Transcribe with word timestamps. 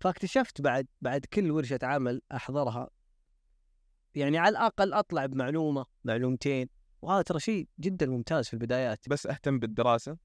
فاكتشفت 0.00 0.60
بعد 0.60 0.86
بعد 1.00 1.24
كل 1.26 1.50
ورشة 1.50 1.78
عمل 1.82 2.22
أحضرها. 2.32 2.90
يعني 4.14 4.38
على 4.38 4.48
الأقل 4.52 4.92
أطلع 4.92 5.26
بمعلومة 5.26 5.86
معلومتين. 6.04 6.68
وهذا 7.02 7.22
ترى 7.22 7.40
شيء 7.40 7.68
جدا 7.80 8.06
ممتاز 8.06 8.46
في 8.46 8.54
البدايات. 8.54 9.08
بس 9.08 9.26
أهتم 9.26 9.58
بالدراسة؟ 9.58 10.16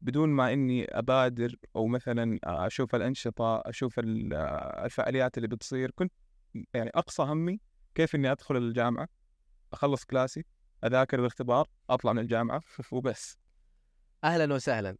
بدون 0.00 0.28
ما 0.28 0.52
إني 0.52 0.84
أبادر 0.84 1.56
أو 1.76 1.86
مثلا 1.86 2.38
أشوف 2.44 2.94
الأنشطة 2.94 3.62
أشوف 3.66 3.98
ال- 3.98 4.34
الفعاليات 4.84 5.36
اللي 5.36 5.48
بتصير. 5.48 5.90
كنت 5.90 6.12
يعني 6.74 6.90
أقصى 6.94 7.22
همي 7.22 7.60
كيف 7.94 8.14
إني 8.14 8.32
أدخل 8.32 8.56
الجامعة 8.56 9.08
أخلص 9.72 10.04
كلاسي 10.04 10.44
أذاكر 10.84 11.20
الاختبار 11.20 11.68
أطلع 11.90 12.12
من 12.12 12.18
الجامعة 12.18 12.62
وبس. 12.92 13.38
أهلا 14.24 14.54
وسهلا. 14.54 14.96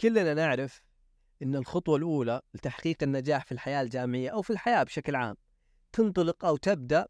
كلنا 0.00 0.34
نعرف 0.34 0.82
إن 1.42 1.56
الخطوة 1.56 1.96
الأولى 1.96 2.40
لتحقيق 2.54 2.96
النجاح 3.02 3.44
في 3.44 3.52
الحياة 3.52 3.82
الجامعية 3.82 4.30
أو 4.30 4.42
في 4.42 4.50
الحياة 4.50 4.82
بشكل 4.82 5.14
عام 5.16 5.36
تنطلق 5.92 6.44
أو 6.44 6.56
تبدأ 6.56 7.06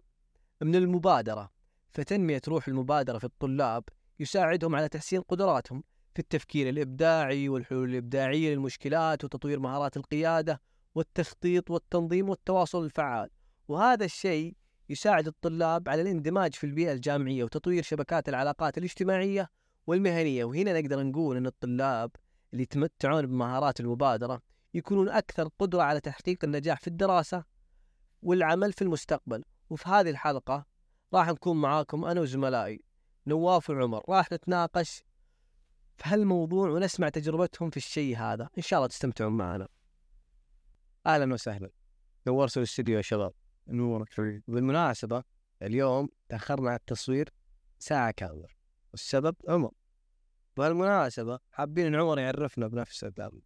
من 0.63 0.75
المبادرة. 0.75 1.51
فتنمية 1.91 2.43
روح 2.49 2.69
المبادرة 2.69 3.19
في 3.19 3.25
الطلاب 3.25 3.85
يساعدهم 4.21 4.77
على 4.77 4.89
تحسين 4.89 5.21
قدراتهم 5.21 5.85
في 6.15 6.21
التفكير 6.21 6.69
الإبداعي 6.69 7.49
والحلول 7.49 7.89
الإبداعية 7.89 8.55
للمشكلات 8.55 9.25
وتطوير 9.25 9.61
مهارات 9.61 9.97
القيادة 9.97 10.61
والتخطيط 10.95 11.71
والتنظيم 11.71 12.29
والتواصل 12.29 12.85
الفعال. 12.85 13.31
وهذا 13.69 14.05
الشيء 14.05 14.55
يساعد 14.89 15.27
الطلاب 15.27 15.89
على 15.89 16.03
الاندماج 16.03 16.55
في 16.55 16.65
البيئة 16.65 16.93
الجامعية 16.93 17.45
وتطوير 17.45 17.83
شبكات 17.83 18.29
العلاقات 18.29 18.79
الاجتماعية 18.79 19.51
والمهنية. 19.87 20.45
وهنا 20.45 20.81
نقدر 20.81 21.03
نقول 21.03 21.37
إن 21.37 21.47
الطلاب 21.47 22.11
اللي 22.53 22.63
يتمتعون 22.63 23.27
بمهارات 23.27 23.81
المبادرة 23.81 24.43
يكونون 24.75 25.09
أكثر 25.09 25.49
قدرة 25.59 25.83
على 25.83 26.01
تحقيق 26.01 26.45
النجاح 26.45 26.81
في 26.81 26.87
الدراسة 26.89 27.45
والعمل 28.23 28.73
في 28.73 28.83
المستقبل. 28.83 29.45
وفي 29.71 29.89
هذه 29.89 30.11
الحلقة 30.11 30.67
راح 31.15 31.29
نكون 31.29 31.61
معاكم 31.61 32.05
أنا 32.05 32.21
وزملائي 32.21 32.85
نواف 33.27 33.71
وعمر. 33.71 34.03
راح 34.09 34.33
نتناقش 34.33 35.05
في 35.97 36.05
هالموضوع 36.05 36.71
ونسمع 36.71 37.09
تجربتهم 37.09 37.71
في 37.71 37.77
الشيء 37.77 38.17
هذا. 38.17 38.49
إن 38.59 38.63
شاء 38.63 38.79
الله 38.79 38.89
تستمتعون 38.89 39.33
معنا. 39.33 39.69
أهلا 41.07 41.35
وسهلا. 41.35 41.71
نورتوا 42.27 42.63
الاستديو 42.63 42.97
يا 42.97 43.03
شباب. 43.03 43.33
نورك. 43.69 44.21
بالمناسبة 44.49 45.25
اليوم 45.63 46.09
تأخرنا 46.29 46.69
على 46.71 46.79
التصوير 46.79 47.29
ساعة 47.79 48.11
كاملة. 48.11 48.49
والسبب 48.93 49.37
عمر. 49.49 49.71
بالمناسبة 50.59 51.39
حابين 51.53 51.87
إن 51.87 51.95
عمر 51.95 52.19
يعرفنا 52.19 52.67
بنفسه 52.69 53.09
دام 53.09 53.43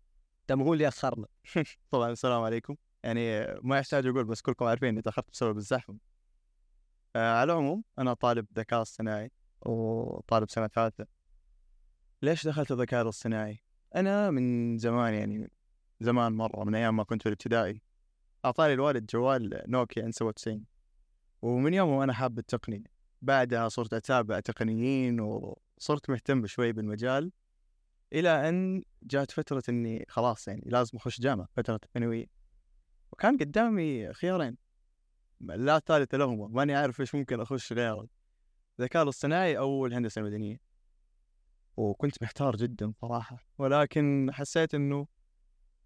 دام 0.49 0.63
هو 0.63 0.73
اللي 0.73 0.89
أخرنا. 0.89 1.27
طبعا 1.91 2.11
السلام 2.11 2.43
عليكم. 2.43 2.77
يعني 3.03 3.47
ما 3.63 3.79
يحتاج 3.79 4.07
أقول 4.07 4.25
بس 4.25 4.41
كلكم 4.41 4.65
عارفين 4.65 4.89
إني 4.89 5.03
تأخرت 5.03 5.31
بسبب 5.31 5.57
الزحمة. 5.57 5.99
آه 7.17 7.41
على 7.41 7.53
العموم 7.53 7.85
أنا 7.99 8.15
طالب 8.15 8.47
ذكاء 8.57 8.83
اصطناعي 8.83 9.31
وطالب 9.61 10.51
سنة 10.51 10.67
ثالثة. 10.67 11.07
ليش 12.23 12.47
دخلت 12.47 12.73
الذكاء 12.73 13.03
الاصطناعي؟ 13.03 13.63
أنا 13.95 14.31
من 14.31 14.79
زمان 14.79 15.15
يعني 15.15 15.51
زمان 16.01 16.33
مرة 16.33 16.65
من 16.65 16.75
أيام 16.75 16.97
ما 16.97 17.05
كنت 17.05 17.23
في 17.23 17.29
الابتدائي. 17.29 17.83
أعطاني 18.45 18.73
الوالد 18.73 19.07
جوال 19.07 19.63
نوكيا 19.67 20.07
إن 20.07 20.13
97 20.13 20.65
ومن 21.43 21.75
يوم 21.75 21.89
وأنا 21.89 22.13
حاب 22.13 22.39
التقنية. 22.39 22.93
بعدها 23.23 23.69
صرت 23.69 23.95
أتابع 23.95 24.41
تقنيين 24.41 25.21
وصرت 25.83 26.11
مهتم 26.11 26.47
شوي 26.47 26.72
بالمجال 26.72 27.33
إلى 28.12 28.48
أن 28.48 28.83
جات 29.02 29.30
فترة 29.30 29.62
إني 29.69 30.06
خلاص 30.08 30.48
يعني 30.48 30.62
لازم 30.66 30.97
أخش 30.98 31.20
جامعة 31.20 31.48
فترة 31.56 31.80
الثانوية. 31.84 32.27
وكان 33.12 33.36
قدامي 33.36 34.12
خيارين 34.12 34.56
لا 35.41 35.78
ثالث 35.78 36.14
لهما 36.14 36.48
ماني 36.48 36.75
عارف 36.75 37.00
إيش 37.00 37.14
ممكن 37.14 37.41
أخش 37.41 37.72
غيره. 37.72 38.08
الذكاء 38.78 39.03
الاصطناعي 39.03 39.58
أو 39.58 39.86
الهندسه 39.86 40.20
المدنيه 40.20 40.60
وكنت 41.76 42.22
محتار 42.22 42.56
جدا 42.56 42.92
صراحة 43.00 43.47
ولكن 43.59 44.31
حسيت 44.32 44.75
إنه 44.75 45.06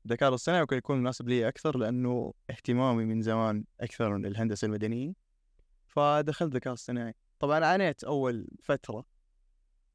الذكاء 0.06 0.28
الاصطناعي 0.28 0.60
ممكن 0.60 0.76
يكون 0.76 0.98
مناسب 0.98 1.28
لي 1.28 1.48
أكثر 1.48 1.78
لأنه 1.78 2.34
اهتمامي 2.50 3.04
من 3.04 3.22
زمان 3.22 3.64
أكثر 3.80 4.16
من 4.16 4.26
الهندسه 4.26 4.66
المدنية. 4.66 5.12
فدخلت 5.86 6.54
ذكاء 6.54 6.72
اصطناعي. 6.72 7.14
طبعا 7.38 7.64
عانيت 7.64 8.04
أول 8.04 8.48
فترة 8.62 9.15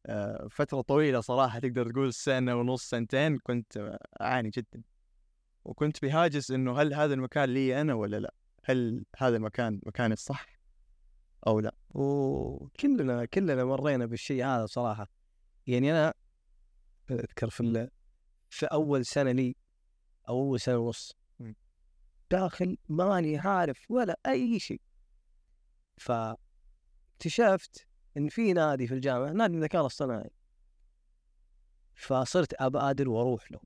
آه، 0.06 0.48
فترة 0.52 0.82
طويلة 0.82 1.22
صراحة 1.22 1.60
تقدر 1.60 1.92
تقول 1.92 2.14
سنة 2.14 2.56
ونص 2.56 2.90
سنتين 2.90 3.38
كنت 3.38 3.98
أعاني 4.22 4.50
جدا 4.50 4.82
وكنت 5.66 6.02
بهاجس 6.02 6.52
إنه 6.52 6.82
هل 6.82 6.94
هذا 6.94 7.14
المكان 7.14 7.50
لي 7.50 7.82
أنا 7.82 7.94
ولا 7.94 8.18
لأ؟ 8.20 8.34
هل 8.64 9.06
هذا 9.18 9.38
المكان 9.38 9.82
مكاني 9.86 10.14
الصح 10.14 10.60
أو 11.48 11.60
لأ؟ 11.60 11.76
وكلنا 11.90 13.26
كلنا 13.26 13.66
مرينا 13.66 14.06
بالشيء 14.06 14.46
هذا 14.46 14.66
صراحة 14.66 15.08
يعني 15.68 15.92
أنا 15.92 16.14
أذكر 17.12 17.50
في 17.50 17.90
في 18.50 18.66
أول 18.66 19.06
سنة 19.06 19.32
لي 19.32 19.56
أو 20.30 20.40
أول 20.40 20.60
سنة 20.60 20.78
ونص. 20.78 21.22
داخل 22.32 22.78
ماني 22.90 23.38
عارف 23.38 23.92
ولا 23.92 24.20
أي 24.28 24.60
شيء 24.60 24.82
فاكتشفت 25.98 27.88
إن 28.18 28.28
في 28.30 28.54
نادي 28.54 28.88
في 28.88 28.94
الجامعة 28.94 29.32
نادي 29.32 29.58
الذكاء 29.58 29.82
الاصطناعي 29.82 30.30
فصرت 31.96 32.54
أبادر 32.62 33.10
وأروح 33.10 33.52
له 33.52 33.60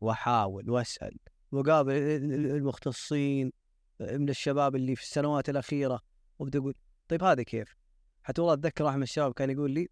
وأحاول 0.00 0.70
وأسأل 0.70 1.16
وأقابل 1.52 1.92
ال- 1.92 2.32
ال- 2.34 2.46
المختصين 2.50 3.52
من 4.00 4.28
الشباب 4.28 4.76
اللي 4.76 4.96
في 4.96 5.02
السنوات 5.02 5.48
الأخيرة 5.48 6.00
وأبدأ 6.38 6.58
أقول 6.58 6.74
طيب 7.08 7.24
هذا 7.24 7.42
كيف؟ 7.42 7.76
حتى 8.22 8.40
والله 8.40 8.54
أتذكر 8.54 8.84
واحد 8.84 8.96
من 8.96 9.02
الشباب 9.02 9.32
كان 9.32 9.50
يقول 9.50 9.70
لي 9.70 9.88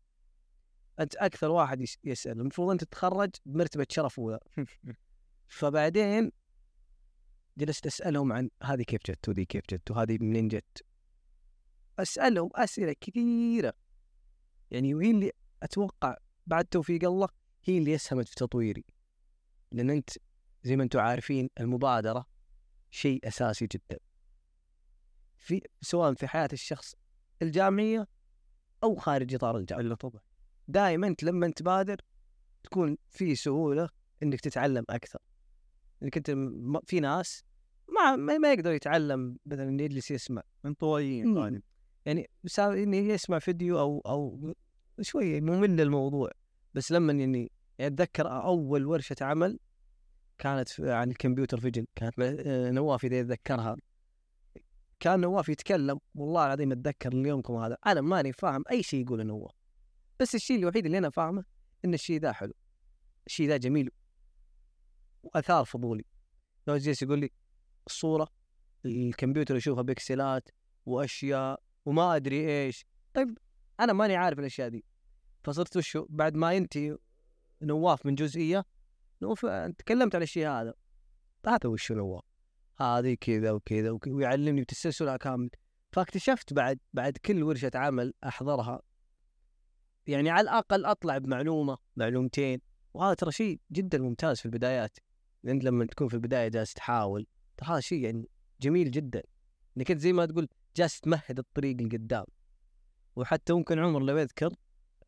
أنت 1.00 1.16
أكثر 1.16 1.50
واحد 1.50 1.80
يس- 1.80 1.98
يسأل 2.04 2.40
المفروض 2.40 2.70
أنت 2.70 2.84
تتخرج 2.84 3.30
بمرتبة 3.46 3.86
شرف 3.90 4.20
أولى 4.20 4.38
فبعدين 5.48 6.32
جلست 7.58 7.86
أسألهم 7.86 8.32
عن 8.32 8.50
هذه 8.62 8.82
كيف 8.82 9.00
جت؟ 9.10 9.28
وذي 9.28 9.44
كيف 9.44 9.62
جت؟ 9.70 9.90
وهذه 9.90 10.18
منين 10.20 10.48
جت؟ 10.48 10.82
أسألهم 11.98 12.50
أسئلة 12.54 12.94
كثيرة. 13.00 13.72
يعني 14.72 14.94
وهي 14.94 15.10
اللي 15.10 15.32
أتوقع 15.62 16.16
بعد 16.46 16.64
توفيق 16.64 17.04
الله 17.04 17.28
هي 17.64 17.78
اللي 17.78 17.94
أسهمت 17.94 18.28
في 18.28 18.34
تطويري. 18.34 18.84
لأن 19.72 19.90
أنت 19.90 20.10
زي 20.62 20.76
ما 20.76 20.82
أنتم 20.82 21.00
عارفين 21.00 21.50
المبادرة 21.60 22.26
شيء 22.90 23.28
أساسي 23.28 23.66
جدا. 23.66 23.98
في 25.36 25.62
سواء 25.80 26.14
في 26.14 26.26
حياة 26.26 26.48
الشخص 26.52 26.94
الجامعية 27.42 28.06
أو 28.84 28.96
خارج 28.96 29.34
إطار 29.34 29.56
الجامعة. 29.56 29.82
إلا 29.82 29.94
طبعا. 29.94 30.20
دائما 30.68 31.06
أنت 31.06 31.22
لما 31.22 31.50
تبادر 31.50 32.00
تكون 32.64 32.96
في 33.10 33.34
سهولة 33.34 33.88
إنك 34.22 34.40
تتعلم 34.40 34.84
أكثر. 34.90 35.18
إنك 36.02 36.16
أنت 36.16 36.30
في 36.86 37.00
ناس 37.00 37.44
ما 37.88 38.16
ما 38.38 38.52
يقدر 38.52 38.72
يتعلم 38.72 39.38
مثلا 39.46 39.82
يجلس 39.82 40.10
يسمع. 40.10 40.42
انطوائيين. 40.64 41.38
غالبا 41.38 41.62
يعني 42.06 42.30
انه 42.58 42.96
يسمع 42.96 43.38
فيديو 43.38 43.78
أو 43.78 44.00
أو 44.06 44.54
شوي 45.00 45.40
ممل 45.40 45.80
الموضوع 45.80 46.30
بس 46.74 46.92
لما 46.92 47.12
يعني 47.12 47.52
أتذكر 47.80 48.28
أول 48.28 48.86
ورشة 48.86 49.16
عمل 49.20 49.58
كانت 50.38 50.80
عن 50.80 51.10
ال 51.10 51.16
computer 51.16 51.60
vision 51.60 51.86
كانت 51.94 52.20
آه، 52.20 52.70
نواف 52.70 53.04
إذا 53.04 53.18
يتذكرها. 53.18 53.76
كان 55.00 55.20
نواف 55.20 55.48
يتكلم 55.48 56.00
والله 56.14 56.46
العظيم 56.46 56.72
أتذكر 56.72 57.12
اليومكم 57.12 57.56
هذا 57.56 57.76
أنا 57.86 58.00
ماني 58.00 58.32
فاهم 58.32 58.64
أي 58.70 58.82
شيء 58.82 59.04
يقوله 59.04 59.24
نواف 59.24 59.52
بس 60.20 60.34
الشيء 60.34 60.58
الوحيد 60.58 60.86
اللي 60.86 60.98
أنا 60.98 61.10
فاهمه 61.10 61.44
إن 61.84 61.94
الشيء 61.94 62.20
ذا 62.20 62.32
حلو 62.32 62.52
الشيء 63.26 63.48
ذا 63.48 63.56
جميل 63.56 63.90
وأثار 65.22 65.64
فضولي. 65.64 66.04
لو 66.66 66.76
جالس 66.76 67.02
يقول 67.02 67.18
لي 67.18 67.30
الصورة 67.86 68.28
الكمبيوتر 68.84 69.56
يشوفها 69.56 69.82
بكسلات 69.82 70.48
وأشياء 70.86 71.62
وما 71.86 72.16
أدري 72.16 72.64
إيش 72.64 72.86
طيب 73.14 73.38
أنا 73.80 73.92
ماني 73.92 74.16
عارف 74.16 74.38
الأشياء 74.38 74.68
دي. 74.68 74.84
فصرت 75.44 75.76
وشو؟ 75.76 76.06
بعد 76.08 76.34
ما 76.34 76.52
ينتهي 76.52 76.96
نواف 77.62 78.06
من 78.06 78.14
جزئية 78.14 78.64
نواف 79.22 79.46
تكلمت 79.78 80.14
عن 80.14 80.22
الشيء 80.22 80.48
هذا. 80.48 80.74
هذا 81.46 81.66
وشو 81.68 81.94
نواف؟ 81.94 82.24
هذه 82.80 83.16
كذا 83.20 83.50
وكذا 83.50 83.90
وك- 83.90 84.06
ويعلمني 84.06 84.60
بتسلسل 84.60 85.16
كامل 85.16 85.50
فاكتشفت 85.92 86.52
بعد 86.52 86.78
بعد 86.92 87.18
كل 87.18 87.42
ورشة 87.42 87.70
عمل 87.74 88.14
أحضرها. 88.24 88.82
يعني 90.06 90.30
على 90.30 90.40
الأقل 90.40 90.84
أطلع 90.84 91.18
بمعلومة 91.18 91.78
معلومتين. 91.96 92.60
وهذا 92.94 93.14
ترى 93.14 93.32
شيء 93.32 93.60
جدا 93.72 93.98
ممتاز 93.98 94.38
في 94.38 94.46
البدايات. 94.46 94.98
لأن 95.42 95.58
لما 95.58 95.84
تكون 95.86 96.08
في 96.08 96.14
البداية 96.14 96.48
جالس 96.48 96.74
تحاول 96.74 97.26
ترى 97.56 97.68
هذا 97.68 97.80
شيء 97.80 98.04
يعني 98.04 98.28
جميل 98.60 98.90
جدا. 98.90 99.22
إنك 99.76 99.90
أنت 99.90 100.00
زي 100.00 100.12
ما 100.12 100.26
تقول 100.26 100.48
جالس 100.76 101.00
تمهد 101.00 101.38
الطريق 101.38 101.76
لقدام. 101.80 102.24
وحتى 103.16 103.52
ممكن 103.52 103.78
عمر 103.78 104.00
لو 104.00 104.18
يذكر 104.18 104.54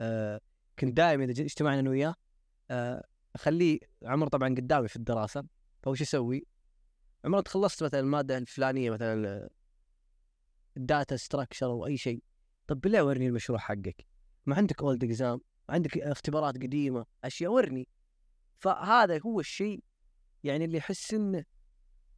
آه 0.00 0.40
كنت 0.78 0.96
دائما 0.96 1.24
إذا 1.24 1.42
اجتمعنا 1.42 1.80
أنا 1.80 1.90
وياه 1.90 2.14
آه 2.70 3.04
اخليه 3.34 3.78
عمر 4.02 4.28
طبعا 4.28 4.48
قدامي 4.48 4.88
في 4.88 4.96
الدراسة 4.96 5.44
فوش 5.82 6.02
أسوي؟ 6.02 6.46
عمرك 7.24 7.48
خلصت 7.48 7.82
مثلا 7.82 8.00
المادة 8.00 8.38
الفلانية 8.38 8.90
مثلا 8.90 9.48
ال 10.76 10.84
data 10.84 11.16
structure 11.16 11.66
أو 11.66 11.86
أي 11.86 11.96
شيء 11.96 12.22
طب 12.66 12.80
بالله 12.80 13.04
ورني 13.04 13.26
المشروع 13.26 13.58
حقك؟ 13.58 14.06
ما 14.46 14.56
عندك 14.56 14.82
old 14.82 15.04
exam 15.04 15.40
عندك 15.68 15.98
اختبارات 15.98 16.54
قديمة 16.54 17.06
أشياء 17.24 17.52
ورني. 17.52 17.88
فهذا 18.58 19.20
هو 19.20 19.40
الشيء 19.40 19.84
يعني 20.44 20.64
اللي 20.64 20.78
يحس 20.78 21.14
إنه 21.14 21.44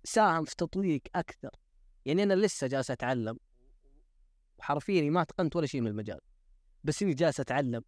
ساهم 0.05 0.45
في 0.45 0.57
تطويرك 0.57 1.11
أكثر. 1.15 1.51
يعني 2.05 2.23
أنا 2.23 2.35
لسه 2.35 2.67
جالس 2.67 2.91
أتعلم 2.91 3.39
حرفيا 4.61 5.11
ما 5.11 5.23
اتقنت 5.23 5.57
ولا 5.57 5.67
شيء 5.67 5.81
من 5.81 5.87
المجال 5.87 6.19
بس 6.85 7.03
إني 7.03 7.15
جالس 7.15 7.41
أتعلم. 7.41 7.83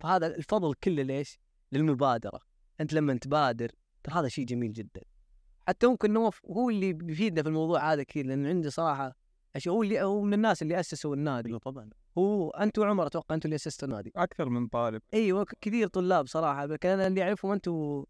فهذا 0.00 0.26
الفضل 0.26 0.74
كله 0.74 1.02
ليش؟ 1.02 1.38
للمبادرة. 1.72 2.40
أنت 2.80 2.92
لما 2.92 3.14
تبادر 3.18 3.70
ترى 4.02 4.14
هذا 4.14 4.28
شيء 4.28 4.44
جميل 4.44 4.72
جدا. 4.72 5.00
حتى 5.68 5.86
ممكن 5.86 6.12
نوف 6.12 6.40
هو 6.46 6.70
اللي 6.70 6.92
بيفيدنا 6.92 7.42
في 7.42 7.48
الموضوع 7.48 7.92
هذا 7.92 8.02
كثير 8.02 8.26
لأنه 8.26 8.48
عنده 8.48 8.70
صراحة 8.70 9.16
أشياء 9.56 9.74
هو 9.74 9.82
اللي 9.82 10.02
هو 10.02 10.22
من 10.22 10.34
الناس 10.34 10.62
اللي 10.62 10.80
أسسوا 10.80 11.14
النادي. 11.14 11.58
طبعا. 11.58 11.90
هو 12.18 12.50
أنت 12.50 12.78
وعمر 12.78 13.06
أتوقع 13.06 13.34
أنتم 13.34 13.46
اللي 13.46 13.56
أسستوا 13.56 13.88
النادي. 13.88 14.12
أكثر 14.16 14.48
من 14.48 14.66
طالب. 14.68 15.02
أيوه 15.14 15.46
كثير 15.60 15.86
طلاب 15.88 16.26
صراحة 16.26 16.66
لكن 16.66 16.88
أنا 16.88 17.06
اللي 17.06 17.22
أعرفهم 17.22 17.50
انت 17.52 17.68
و- 17.68 18.04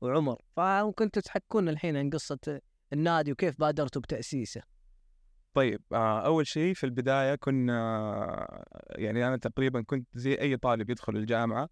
وعمر. 0.00 0.42
فممكن 0.56 1.10
تحكون 1.10 1.68
الحين 1.68 1.96
عن 1.96 2.10
قصة 2.10 2.60
النادي 2.92 3.32
وكيف 3.32 3.58
بادرتوا 3.60 4.02
بتأسيسه. 4.02 4.62
طيب 5.56 5.82
آه، 5.92 6.20
أول 6.20 6.46
شيء 6.46 6.74
في 6.74 6.84
البداية 6.84 7.34
كنا 7.34 7.72
آه، 7.72 8.64
يعني 8.90 9.28
أنا 9.28 9.36
تقريبا 9.36 9.82
كنت 9.82 10.08
زي 10.14 10.34
أي 10.34 10.56
طالب 10.56 10.90
يدخل 10.90 11.16
الجامعة 11.16 11.68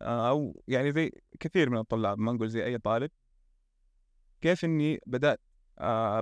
آه، 0.00 0.28
أو 0.28 0.62
يعني 0.68 0.92
زي 0.92 1.12
كثير 1.40 1.70
من 1.70 1.78
الطلاب 1.78 2.18
ما 2.18 2.32
نقول 2.32 2.48
زي 2.50 2.64
أي 2.64 2.78
طالب. 2.78 3.10
كيف 4.40 4.64
إني 4.64 5.00
بدأت 5.06 5.40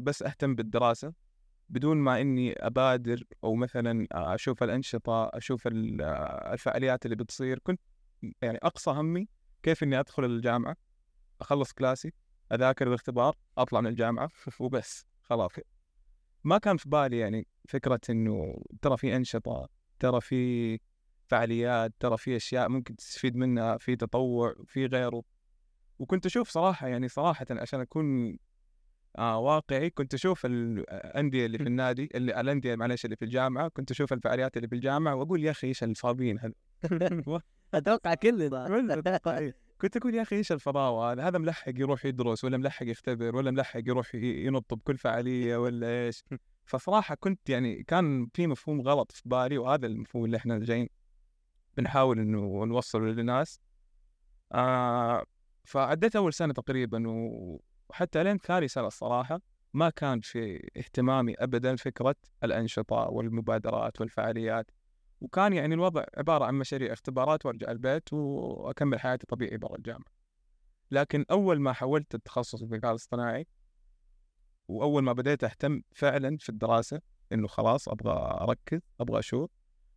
بس 0.02 0.22
أهتم 0.22 0.54
بالدراسة 0.54 1.12
بدون 1.68 1.96
ما 1.96 2.20
إني 2.20 2.52
أبادر 2.52 3.24
أو 3.44 3.54
مثلا 3.54 4.06
أشوف 4.12 4.62
الأنشطة 4.62 5.24
أشوف 5.34 5.66
ال- 5.66 6.02
الفعاليات 6.52 7.04
اللي 7.04 7.16
بتصير. 7.16 7.58
كنت 7.58 7.80
يعني 8.42 8.58
أقصى 8.62 8.90
همي 8.90 9.28
كيف 9.62 9.82
إني 9.82 10.00
أدخل 10.00 10.24
الجامعة 10.24 10.76
أخلص 11.40 11.72
كلاسي 11.72 12.12
أذاكر 12.52 12.88
الاختبار 12.88 13.36
أطلع 13.58 13.80
من 13.80 13.86
الجامعة 13.86 14.30
وبس 14.60 15.06
خلاص. 15.22 15.52
ما 16.46 16.58
كان 16.58 16.76
في 16.76 16.88
بالي 16.88 17.18
يعني 17.18 17.46
فكرة 17.68 18.00
إنه 18.10 18.62
ترى 18.82 18.96
في 18.96 19.16
أنشطة 19.16 19.68
ترى 19.98 20.20
في 20.20 20.78
فعاليات 21.28 21.92
ترى 22.00 22.16
في 22.16 22.36
أشياء 22.36 22.68
ممكن 22.68 22.96
تستفيد 22.96 23.36
منها 23.36 23.78
في 23.78 23.96
تطوع 23.96 24.54
في 24.66 24.86
غيره. 24.86 25.22
وكنت 25.98 26.26
أشوف 26.26 26.48
صراحة 26.48 26.88
يعني 26.88 27.08
صراحة 27.08 27.46
عشان 27.50 27.80
أكون 27.80 28.38
آه 29.18 29.38
واقعي 29.38 29.90
كنت 29.90 30.14
أشوف 30.14 30.46
الأندية 30.46 31.46
اللي 31.46 31.58
في 31.58 31.66
النادي 31.66 32.08
اللي 32.14 32.40
الأندية 32.40 32.74
معلش 32.76 33.04
اللي 33.04 33.16
في 33.16 33.24
الجامعة 33.24 33.68
كنت 33.68 33.90
أشوف 33.90 34.12
الفعاليات 34.12 34.56
اللي 34.56 34.68
في 34.68 34.74
الجامعة 34.74 35.14
وأقول 35.14 35.44
يا 35.44 35.50
أخي 35.50 35.66
إيش 35.66 35.82
الفاضيين 35.84 36.38
هذا 36.38 36.52
أتوقع 37.74 38.14
كلنا. 38.14 39.52
كنت 39.80 39.96
أقول 39.96 40.14
يا 40.14 40.22
أخي 40.22 40.36
إيش 40.36 40.52
الفضاوة 40.52 41.12
هذا؟ 41.12 41.28
هذا 41.28 41.38
ملحق 41.38 41.72
يروح 41.76 42.04
يدرس 42.04 42.44
ولا 42.44 42.56
ملحق 42.56 42.86
يختبر 42.86 43.36
ولا 43.36 43.50
ملحق 43.50 43.80
يروح 43.86 44.14
ينط 44.14 44.74
بكل 44.74 44.98
فعالية 44.98 45.56
ولا 45.62 45.86
إيش؟ 45.86 46.24
فصراحة 46.64 47.14
كنت 47.14 47.50
يعني 47.50 47.82
كان 47.82 48.28
في 48.34 48.46
مفهوم 48.46 48.80
غلط 48.80 49.12
في 49.12 49.22
بالي 49.24 49.58
وهذا 49.58 49.86
المفهوم 49.86 50.24
اللي 50.24 50.36
إحنا 50.36 50.58
جايين 50.58 50.88
بنحاول 51.76 52.18
إنه 52.18 52.64
نوصله 52.64 53.06
للناس. 53.06 53.60
آه 54.52 55.24
فعديت 55.64 56.16
أول 56.16 56.32
سنة 56.32 56.52
تقريبا 56.52 57.04
وحتى 57.88 58.24
لين 58.24 58.38
ثاني 58.38 58.68
سنة 58.68 58.86
الصراحة 58.86 59.40
ما 59.74 59.90
كان 59.90 60.20
في 60.20 60.70
اهتمامي 60.76 61.34
ابدا 61.38 61.76
فكرة 61.76 62.16
الأنشطة 62.44 62.96
والمبادرات 62.96 64.00
والفعاليات. 64.00 64.70
وكان 65.20 65.52
يعني 65.52 65.74
الوضع 65.74 66.04
عبارة 66.16 66.44
عن 66.44 66.54
مشاريع 66.54 66.92
اختبارات 66.92 67.46
وأرجع 67.46 67.70
البيت 67.70 68.12
وأكمل 68.12 69.00
حياتي 69.00 69.26
طبيعي 69.26 69.56
برا 69.56 69.76
الجامعة. 69.76 70.16
لكن 70.90 71.24
أول 71.30 71.60
ما 71.60 71.72
حولت 71.72 72.14
التخصص 72.14 72.62
الذكاء 72.62 72.90
الاصطناعي 72.90 73.46
وأول 74.68 75.02
ما 75.02 75.12
بديت 75.12 75.44
أهتم 75.44 75.82
فعلا 75.94 76.36
في 76.40 76.48
الدراسة 76.48 77.00
إنه 77.32 77.48
خلاص 77.48 77.88
أبغى 77.88 78.38
أركز 78.40 78.80
أبغى 79.00 79.18
أشوف 79.18 79.50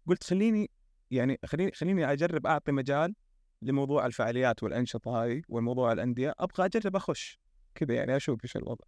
قلت 0.07 0.24
خليني 0.24 0.69
يعني 1.12 1.39
خليني 1.45 1.71
خليني 1.71 2.12
أجرب 2.12 2.48
أعطي 2.48 2.71
مجال 2.71 3.16
لموضوع 3.62 4.06
الفعاليات 4.06 4.63
والأنشطة 4.63 5.24
هذه 5.24 5.42
والموضوع 5.50 5.92
الأندية 5.92 6.33
أبغى 6.39 6.66
أجرب 6.66 6.95
أخش. 6.95 7.39
كذا 7.75 7.94
يعني 7.94 8.16
أشوف 8.16 8.44
إيش 8.44 8.56
الوضع. 8.57 8.86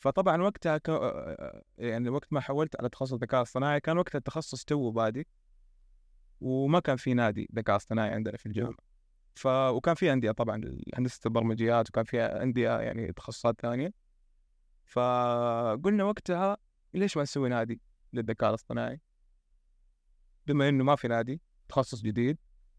فطبعا 0.00 0.42
وقتها 0.42 0.78
ك... 0.78 0.88
يعني 1.78 2.08
وقت 2.08 2.32
ما 2.32 2.40
حولت 2.40 2.80
على 2.80 2.88
تخصص 2.88 3.14
ذكاء 3.14 3.42
اصطناعي 3.42 3.80
كان 3.80 3.98
وقتها 3.98 4.18
التخصص 4.18 4.64
تو 4.64 4.90
بادي 4.90 5.26
وما 6.40 6.80
كان 6.80 6.96
في 6.96 7.14
نادي 7.14 7.48
ذكاء 7.54 7.76
اصطناعي 7.76 8.10
عندنا 8.10 8.36
في 8.36 8.46
الجامعة. 8.46 8.76
ف 9.34 9.46
وكان 9.46 9.94
في 9.94 10.12
أندية 10.12 10.30
طبعا 10.30 10.78
هندسه 10.94 11.20
البرمجيات 11.26 11.88
وكان 11.88 12.04
في 12.04 12.20
أندية 12.20 12.80
يعني 12.80 13.12
تخصصات 13.12 13.60
ثانية. 13.60 13.92
فقلنا 14.84 16.04
وقتها 16.04 16.56
ليش 16.94 17.16
ما 17.16 17.22
نسوي 17.22 17.48
نادي 17.48 17.80
للذكاء 18.12 18.50
الاصطناعي؟ 18.50 19.00
بما 20.46 20.68
إنه 20.68 20.84
ما 20.84 20.96
في 20.96 21.08
نادي 21.08 21.40
تخصص 21.68 22.02
جديد 22.02 22.38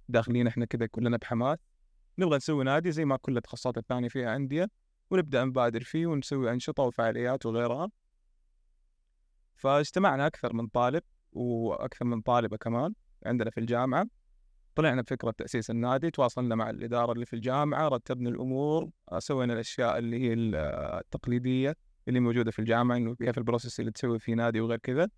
داخلين 0.09 0.47
إحنا 0.47 0.65
كذا 0.65 0.85
كلنا 0.85 1.17
بحماس 1.17 1.57
نبغى 2.17 2.37
نسوي 2.37 2.63
نادي 2.63 2.91
زي 2.91 3.05
ما 3.05 3.17
كل 3.17 3.37
التخصصات 3.37 3.77
الثانية 3.77 4.07
فيها 4.07 4.35
أندية. 4.35 4.67
ونبدأ 5.11 5.45
نبادر 5.45 5.83
فيه 5.83 6.07
ونسوي 6.07 6.51
أنشطة 6.51 6.83
وفعاليات 6.83 7.45
وغيرها. 7.45 7.89
فاجتمعنا 9.55 10.27
أكثر 10.27 10.53
من 10.53 10.67
طالب 10.67 11.03
وأكثر 11.31 12.05
من 12.05 12.21
طالبة 12.21 12.57
كمان 12.57 12.93
عندنا 13.25 13.49
في 13.49 13.59
الجامعة. 13.59 14.05
طلعنا 14.75 15.01
بفكرة 15.01 15.31
تأسيس 15.31 15.69
النادي 15.69 16.11
تواصلنا 16.11 16.55
مع 16.55 16.69
الإدارة 16.69 17.11
اللي 17.11 17.25
في 17.25 17.33
الجامعة 17.33 17.87
رتبنا 17.87 18.29
الأمور 18.29 18.89
سوينا 19.17 19.53
الأشياء 19.53 19.97
اللي 19.97 20.19
هي 20.21 20.33
التقليدية 20.33 21.75
اللي 22.07 22.19
موجودة 22.19 22.51
في 22.51 22.59
الجامعة 22.59 22.97
إنه 22.97 23.15
كيف 23.15 23.37
البروسيس 23.37 23.79
اللي 23.79 23.91
تسوي 23.91 24.19
فيه 24.19 24.33
نادي 24.33 24.61
وغير 24.61 24.77
كذا. 24.79 25.09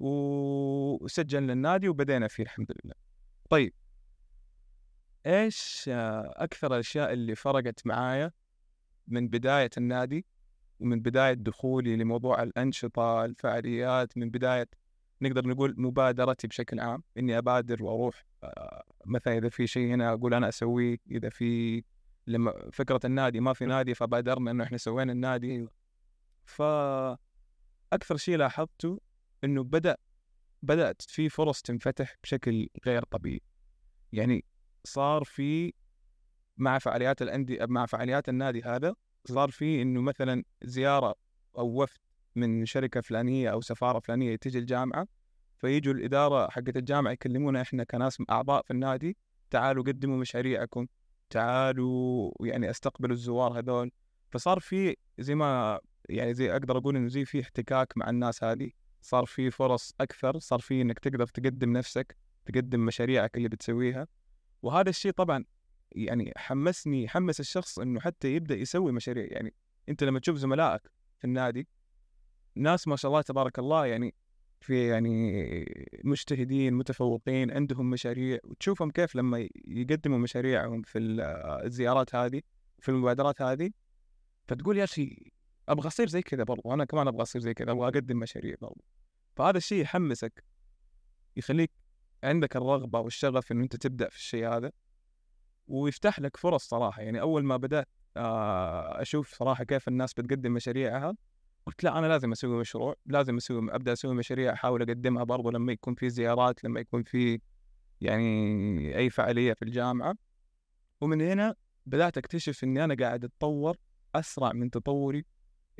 وسجلنا 0.00 1.52
النادي 1.52 1.88
وبدينا 1.88 2.28
فيه 2.28 2.42
الحمد 2.42 2.72
لله. 2.84 2.94
طيب 3.50 3.74
إيش 5.26 5.84
أكثر 5.88 6.74
الأشياء 6.74 7.12
اللي 7.12 7.34
فرقت 7.34 7.86
معايا 7.86 8.32
من 9.08 9.28
بداية 9.28 9.70
النادي 9.78 10.26
ومن 10.80 11.00
بداية 11.00 11.34
دخولي 11.34 11.96
لموضوع 11.96 12.42
الأنشطة 12.42 13.24
الفعاليات 13.24 14.18
من 14.18 14.30
بداية 14.30 14.68
نقدر 15.22 15.46
نقول 15.48 15.74
مبادرتي 15.78 16.46
بشكل 16.46 16.80
عام 16.80 17.02
إني 17.18 17.38
أبادر 17.38 17.82
وأروح 17.82 18.24
آه، 18.44 18.84
مثلا 19.06 19.38
إذا 19.38 19.48
في 19.48 19.66
شيء 19.66 19.94
هنا 19.94 20.12
أقول 20.12 20.34
أنا 20.34 20.48
أسويه 20.48 20.98
إذا 21.10 21.28
في 21.28 21.82
لما 22.26 22.70
فكرة 22.72 23.00
النادي 23.04 23.40
ما 23.40 23.52
في 23.52 23.66
نادي 23.66 23.94
فبادرنا 23.94 24.50
إنه 24.50 24.64
إحنا 24.64 24.78
سوينا 24.78 25.12
النادي. 25.12 25.68
ف 26.44 26.62
أكثر 27.92 28.16
شيء 28.16 28.36
لاحظته 28.36 29.00
إنه 29.44 29.64
بدأ 29.64 29.96
بدأت 30.62 31.02
في 31.02 31.28
فرص 31.28 31.62
تنفتح 31.62 32.16
بشكل 32.22 32.68
غير 32.86 33.04
طبيعي. 33.04 33.40
يعني 34.12 34.44
صار 34.84 35.24
في 35.24 35.72
مع 36.58 36.78
فعاليات 36.78 37.22
الانديه 37.22 37.66
مع 37.66 37.86
فعاليات 37.86 38.28
النادي 38.28 38.62
هذا 38.62 38.94
صار 39.24 39.50
في 39.50 39.82
إنه 39.82 40.00
مثلا 40.00 40.44
زيارة 40.62 41.14
أو 41.58 41.82
وفد 41.82 41.98
من 42.36 42.66
شركة 42.66 43.00
فلانية 43.00 43.50
أو 43.52 43.60
سفارة 43.60 43.98
فلانية 43.98 44.36
تجي 44.36 44.58
الجامعة 44.58 45.08
فيجوا 45.56 45.94
الإدارة 45.94 46.50
حقت 46.50 46.76
الجامعة 46.76 47.12
يكلمونا 47.12 47.62
إحنا 47.62 47.84
كناس 47.84 48.22
أعضاء 48.30 48.62
في 48.62 48.70
النادي 48.70 49.16
تعالوا 49.50 49.84
قدموا 49.84 50.16
مشاريعكم 50.16 50.86
تعالوا 51.30 52.32
يعني 52.40 52.70
أستقبلوا 52.70 53.14
الزوار 53.14 53.58
هذول. 53.58 53.90
فصار 54.30 54.60
في 54.60 54.96
زي 55.18 55.34
ما 55.34 55.80
يعني 56.08 56.34
زي 56.34 56.52
أقدر 56.52 56.78
أقول 56.78 56.96
إنه 56.96 57.08
زي 57.08 57.24
في 57.24 57.40
احتكاك 57.40 57.92
مع 57.96 58.10
الناس 58.10 58.44
هذه 58.44 58.70
صار 59.02 59.24
في 59.24 59.50
فرص 59.50 59.94
أكثر 60.00 60.38
صار 60.38 60.58
في 60.58 60.82
إنك 60.82 60.98
تقدر 60.98 61.26
تقدم 61.26 61.72
نفسك 61.72 62.16
تقدم 62.46 62.80
مشاريعك 62.80 63.36
اللي 63.36 63.48
بتسويها. 63.48 64.06
وهذا 64.62 64.90
الشيء 64.90 65.12
طبعا 65.12 65.44
يعني 65.92 66.32
حمسني 66.36 67.08
حمس 67.08 67.40
الشخص 67.40 67.78
إنه 67.78 68.00
حتى 68.00 68.34
يبدأ 68.34 68.54
يسوي 68.54 68.92
مشاريع. 68.92 69.26
يعني 69.30 69.54
أنت 69.88 70.04
لما 70.04 70.20
تشوف 70.20 70.36
زملائك 70.36 70.82
في 71.18 71.24
النادي 71.24 71.68
ناس 72.54 72.88
ما 72.88 72.96
شاء 72.96 73.10
الله 73.10 73.22
تبارك 73.22 73.58
الله 73.58 73.86
يعني 73.86 74.14
في 74.60 74.88
يعني 74.88 75.64
مجتهدين 76.04 76.74
متفوقين 76.74 77.50
عندهم 77.50 77.90
مشاريع 77.90 78.38
وتشوفهم 78.44 78.90
كيف 78.90 79.16
لما 79.16 79.48
يقدموا 79.66 80.18
مشاريعهم 80.18 80.82
في 80.82 80.98
الزيارات 81.64 82.14
هذه 82.14 82.42
في 82.78 82.88
المبادرات 82.88 83.42
هذه 83.42 83.70
فتقول 84.48 84.78
يا 84.78 84.84
أخي 84.84 85.32
أبغى 85.68 85.86
أصير 85.86 86.08
زي 86.08 86.22
كذا 86.22 86.44
برضو 86.44 86.74
أنا 86.74 86.84
كمان 86.84 87.08
أبغى 87.08 87.22
أصير 87.22 87.40
زي 87.42 87.54
كذا 87.54 87.70
أبغى 87.72 87.88
أقدم 87.88 88.16
مشاريع 88.16 88.54
برضو. 88.60 88.84
فهذا 89.36 89.58
الشيء 89.58 89.82
يحمسك 89.82 90.44
يخليك 91.36 91.70
عندك 92.24 92.56
الرغبة 92.56 93.00
والشغف 93.00 93.52
انه 93.52 93.62
أنت 93.62 93.76
تبدأ 93.76 94.08
في 94.08 94.16
الشيء 94.16 94.48
هذا. 94.48 94.72
ويفتح 95.68 96.20
لك 96.20 96.36
فرص 96.36 96.68
صراحة. 96.68 97.02
يعني 97.02 97.20
أول 97.20 97.44
ما 97.44 97.56
بدأت 97.56 97.88
آه، 98.16 99.02
أشوف 99.02 99.34
صراحة 99.34 99.64
كيف 99.64 99.88
الناس 99.88 100.14
بتقدم 100.14 100.52
مشاريعها 100.52 101.16
قلت 101.66 101.84
لا 101.84 101.98
أنا 101.98 102.06
لازم 102.06 102.32
أسوي 102.32 102.60
مشروع 102.60 102.94
لازم 103.06 103.36
أسوي 103.36 103.74
أبدأ 103.74 103.92
أسوي 103.92 104.14
مشاريع 104.14 104.52
أحاول 104.52 104.82
أقدمها 104.82 105.24
برضو 105.24 105.50
لما 105.50 105.72
يكون 105.72 105.94
في 105.94 106.10
زيارات 106.10 106.64
لما 106.64 106.80
يكون 106.80 107.02
في 107.02 107.40
يعني 108.00 108.98
أي 108.98 109.10
فعالية 109.10 109.52
في 109.52 109.62
الجامعة. 109.62 110.14
ومن 111.00 111.20
هنا 111.20 111.54
بدأت 111.86 112.18
أكتشف 112.18 112.64
إني 112.64 112.84
أنا 112.84 112.94
قاعد 112.94 113.24
أتطور 113.24 113.76
أسرع 114.14 114.52
من 114.52 114.70
تطوري 114.70 115.24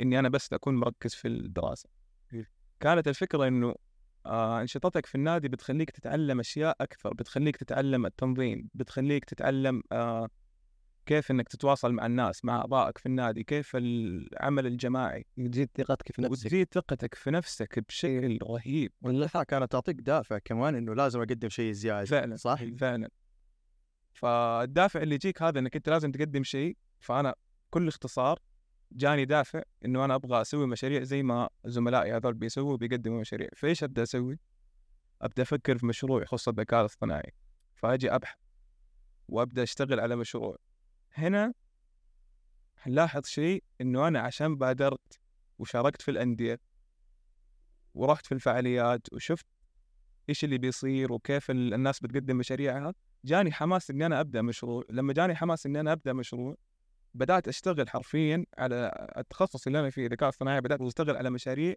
إني 0.01 0.19
أنا 0.19 0.29
بس 0.29 0.53
أكون 0.53 0.77
مركز 0.77 1.15
في 1.15 1.29
الدراسة. 1.29 1.89
كانت 2.81 3.09
الفكرة 3.09 3.49
إنه 3.49 3.75
آه 4.27 4.61
أنشطتك 4.61 5.07
في 5.07 5.15
النادي 5.15 5.49
بتخليك 5.49 5.91
تتعلم 5.91 6.41
أشياء 6.41 6.77
أكثر 6.81 7.15
بتخليك 7.15 7.57
تتعلم 7.57 8.07
التنظيم 8.07 8.69
بتخليك 8.75 9.25
تتعلم 9.25 9.83
آه 9.93 10.29
كيف 11.07 11.31
إنك 11.31 11.49
تتواصل 11.49 11.93
مع 11.93 12.07
الناس 12.07 12.45
مع 12.45 12.57
أعضائك 12.57 12.99
في 12.99 13.07
النادي 13.07 13.45
كيف 13.45 13.77
العمل 13.77 14.67
الجماعي. 14.67 15.27
تزيد 15.37 15.71
ثقتك 15.77 16.13
في 16.13 16.23
نفسك. 16.23 16.33
وتزيد 16.33 16.69
ثقتك 16.75 17.15
في 17.15 17.31
نفسك 17.31 17.85
بشكل 17.89 18.39
رهيب. 18.43 18.93
واللحظة 19.03 19.43
كانت 19.43 19.73
تعطيك 19.73 19.97
دافع 19.97 20.39
كمان 20.39 20.75
إنه 20.75 20.95
لازم 20.95 21.21
أقدم 21.21 21.49
شيء 21.49 21.73
زيادة 21.73 22.05
فعلا 22.05 22.37
صح؟ 22.37 22.65
فعلا. 22.65 23.09
فالدافع 24.13 25.03
اللي 25.03 25.15
يجيك 25.15 25.43
هذا 25.43 25.59
إنك 25.59 25.77
أنت 25.77 25.89
لازم 25.89 26.13
تقدم 26.13 26.43
شيء 26.45 26.77
فأنا 27.01 27.35
كل 27.71 27.89
اختصار 27.89 28.39
جاني 28.93 29.25
دافع 29.25 29.63
إنه 29.85 30.05
أنا 30.05 30.15
أبغى 30.15 30.41
أسوي 30.41 30.67
مشاريع 30.67 31.03
زي 31.03 31.23
ما 31.23 31.49
زملائي 31.65 32.13
هذول 32.17 32.35
بيسووا 32.35 32.77
بيقدموا 32.77 33.21
مشاريع. 33.21 33.49
فإيش 33.57 33.85
أبدأ 33.85 34.03
أسوي؟ 34.03 34.39
أبدأ 35.23 35.43
أفكر 35.43 35.79
في 35.79 35.87
مشروع 35.87 36.23
يخص 36.23 36.49
الذكاء 36.49 36.81
الاصطناعي. 36.81 37.33
فأجي 37.75 38.15
أبحث 38.15 38.39
وأبدأ 39.29 39.63
أشتغل 39.63 40.01
على 40.01 40.17
مشروع. 40.17 40.57
هنا 41.13 41.53
نلاحظ 42.87 43.25
شيء 43.27 43.65
إنه 43.81 44.09
أنا 44.09 44.21
عشان 44.21 44.57
بادرت 44.57 45.21
وشاركت 45.59 46.03
في 46.03 46.11
الأندية 46.11 46.61
ورحت 47.95 48.27
في 48.27 48.33
الفعاليات 48.33 49.13
وشفت 49.13 49.47
إيش 50.29 50.45
اللي 50.45 50.59
بيصير 50.59 51.13
وكيف 51.13 51.51
ال- 51.51 51.75
الناس 51.75 52.01
بتقدم 52.01 52.37
مشاريعها 52.37 52.95
جاني 53.25 53.53
حماس 53.53 53.91
إني 53.91 54.07
أنا 54.07 54.21
أبدأ 54.21 54.43
مشروع. 54.43 54.85
لما 54.91 55.13
جاني 55.13 55.35
حماس 55.37 55.67
إني 55.67 55.81
أنا 55.81 55.93
أبدأ 55.93 56.13
مشروع 56.13 56.57
بدأت 57.17 57.49
أشتغل 57.49 57.89
حرفيا 57.89 58.45
على 58.59 59.09
التخصص 59.17 59.67
اللي 59.67 59.81
أنا 59.81 59.91
فيه 59.91 60.07
الذكاء 60.07 60.29
الاصطناعي. 60.29 60.61
بدأت 60.61 60.81
أشتغل 60.81 61.17
على 61.17 61.31
مشاريع 61.31 61.75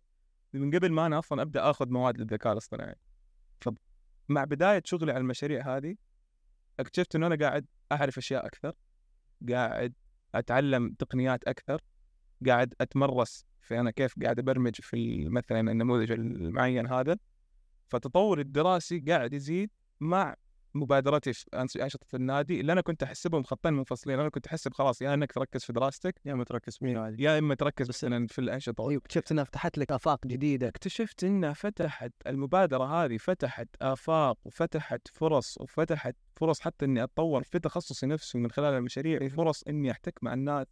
من 0.54 0.76
قبل 0.76 0.92
ما 0.92 1.06
أنا 1.06 1.20
أصلا 1.20 1.42
أبدأ 1.42 1.70
آخذ 1.70 1.90
مواد 1.90 2.18
للذكاء 2.18 2.54
الاصطناعي. 2.54 2.96
فمع 3.62 4.44
بداية 4.44 4.82
شغلي 4.86 5.12
على 5.12 5.22
المشاريع 5.22 5.78
هذه 5.78 5.96
اكتشفت 6.80 7.16
إنه 7.16 7.28
أنا 7.28 7.36
قاعد 7.36 7.66
أعرف 7.92 8.18
أشياء 8.18 8.46
أكثر 8.46 8.74
قاعد 9.50 9.94
أتعلم 10.36 10.94
تقنيات 10.94 11.44
أكثر 11.44 11.82
قاعد 12.48 12.74
أتمرس 12.82 13.46
في 13.62 13.80
أنا 13.80 13.92
كيف 13.92 14.20
قاعد 14.24 14.40
أبرمج 14.40 14.76
في 14.82 15.30
مثلا 15.30 15.72
النموذج 15.72 16.12
المعين 16.12 16.88
هذا. 16.88 17.18
فتطوري 17.88 18.42
الدراسي 18.42 19.00
قاعد 19.00 19.34
يزيد 19.34 19.70
مع 20.00 20.36
مبادرتي 20.74 21.34
في 21.34 21.46
أنشطة 21.84 22.16
النادي 22.16 22.60
اللي 22.62 22.72
أنا 22.72 22.82
كنت 22.82 23.04
أحسبهم 23.04 23.44
خطين 23.44 23.74
منفصلين. 23.74 24.20
أنا 24.20 24.30
كنت 24.30 24.48
أحسب 24.48 24.74
خلاص 24.74 25.02
يا 25.02 25.14
إنك 25.14 25.32
تركز 25.32 25.64
في 25.64 25.74
دراستك 25.74 26.16
يا 26.26 26.34
ما 26.34 26.44
تركز 26.44 26.78
في 26.78 26.86
النادي 26.86 27.24
يا 27.24 27.40
إما 27.40 27.56
تركز 27.56 27.90
مثلا 27.90 28.28
في 28.28 28.40
الأنشطة. 28.40 28.90
أيوه 28.90 29.02
اكتشفت 29.02 29.32
إنها 29.32 29.44
فتحت 29.44 29.78
لك 29.78 29.92
آفاق 29.92 30.28
جديدة. 30.28 30.68
اكتشفت 30.68 31.24
إنها 31.24 31.54
فتحت 31.54 32.12
المبادرة 32.28 32.84
هذه 32.84 33.18
فتحت 33.18 33.68
آفاق 33.82 34.38
وفتحت 34.46 35.08
فرص 35.08 35.58
وفتحت 35.62 36.16
فرص 36.36 36.60
حتى 36.60 36.86
إني 36.86 37.04
أتطور 37.04 37.44
في 37.44 37.60
تخصصي 37.60 38.06
نفسه 38.06 38.40
من 38.40 38.52
خلال 38.52 38.74
المشاريع 38.74 39.28
فرص 39.28 39.64
إني 39.64 39.92
أحتك 39.92 40.24
مع 40.24 40.34
الناس 40.34 40.68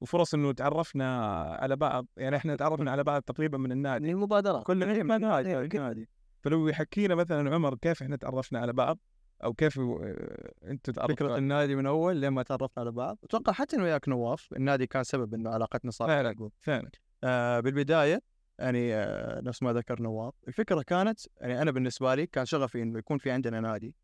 وفرص 0.00 0.34
إنه 0.34 0.52
تعرفنا 0.52 1.32
على 1.60 1.76
بعض. 1.76 2.06
يعني 2.16 2.36
إحنا 2.36 2.56
تعرفنا 2.56 2.90
على 2.90 3.04
بعض 3.04 3.22
تقريبا 3.22 3.58
من 3.58 3.72
النادي. 3.72 4.10
المبادرات 4.10 4.66
كل 4.66 5.06
من 5.06 5.20
نادي 5.20 5.48
نادي 5.48 5.78
نادي 5.78 6.08
فلو 6.40 6.68
يحكينا 6.68 7.14
مثلا 7.14 7.54
عمر 7.54 7.74
كيف 7.74 8.02
إحنا 8.02 8.16
تعرفنا 8.16 8.58
على 8.58 8.72
بعض؟ 8.72 8.98
أو 9.44 9.52
كيف 9.54 9.80
آه، 9.80 10.52
أنت 10.64 10.90
فكرة 10.90 11.06
تعرفت 11.06 11.38
النادي 11.38 11.74
من 11.74 11.86
أول 11.86 12.16
لين 12.16 12.30
ما 12.30 12.42
تعرفنا 12.42 12.68
على 12.76 12.90
بعض. 12.90 13.18
أتوقع 13.24 13.52
حتى 13.52 13.76
انه 13.76 13.84
وياك 13.84 14.08
نواف 14.08 14.52
النادي 14.52 14.86
كان 14.86 15.04
سبب 15.04 15.34
إنه 15.34 15.50
علاقتنا 15.50 15.90
صارت 15.90 16.10
فعلا. 16.10 16.50
فعلا. 16.60 16.90
آه 17.24 17.60
بالبداية 17.60 18.22
يعني 18.58 18.94
آه 18.94 19.40
نفس 19.40 19.62
ما 19.62 19.72
ذكر 19.72 20.02
نواف 20.02 20.34
الفكرة 20.48 20.82
كانت 20.82 21.20
يعني 21.40 21.62
أنا 21.62 21.70
بالنسبة 21.70 22.14
لي 22.14 22.26
كان 22.26 22.44
شغفي 22.44 22.82
إنه 22.82 22.98
يكون 22.98 23.18
في 23.18 23.30
عندنا 23.30 23.60
نادي. 23.60 23.94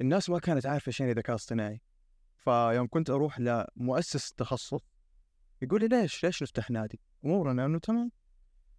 الناس 0.00 0.30
ما 0.30 0.38
كانت 0.38 0.66
عارفة 0.66 0.88
إيش 0.88 1.00
يعني 1.00 1.12
ذكاء 1.12 1.36
اصطناعي. 1.36 1.80
فيوم 2.36 2.86
كنت 2.86 3.10
أروح 3.10 3.40
لمؤسس 3.40 4.32
تخصص 4.32 4.80
يقول 5.62 5.80
لي 5.80 5.88
ليش 5.88 6.24
ليش 6.24 6.42
نفتح 6.42 6.70
نادي؟ 6.70 7.00
أمورنا 7.24 7.66
انه 7.66 7.78
تمام. 7.78 8.10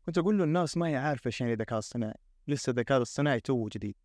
كنت 0.06 0.18
أقول 0.18 0.38
له 0.38 0.44
الناس 0.44 0.78
ما 0.78 0.88
هي 0.88 0.96
عارفة 0.96 1.28
إيش 1.28 1.42
يعني 1.42 1.56
ذكاء 1.56 1.80
اصطناعي. 1.80 2.20
لسه 2.48 2.70
الذكاء 2.70 2.98
الاصطناعي 2.98 3.40
تو 3.40 3.68
جديد. 3.68 3.96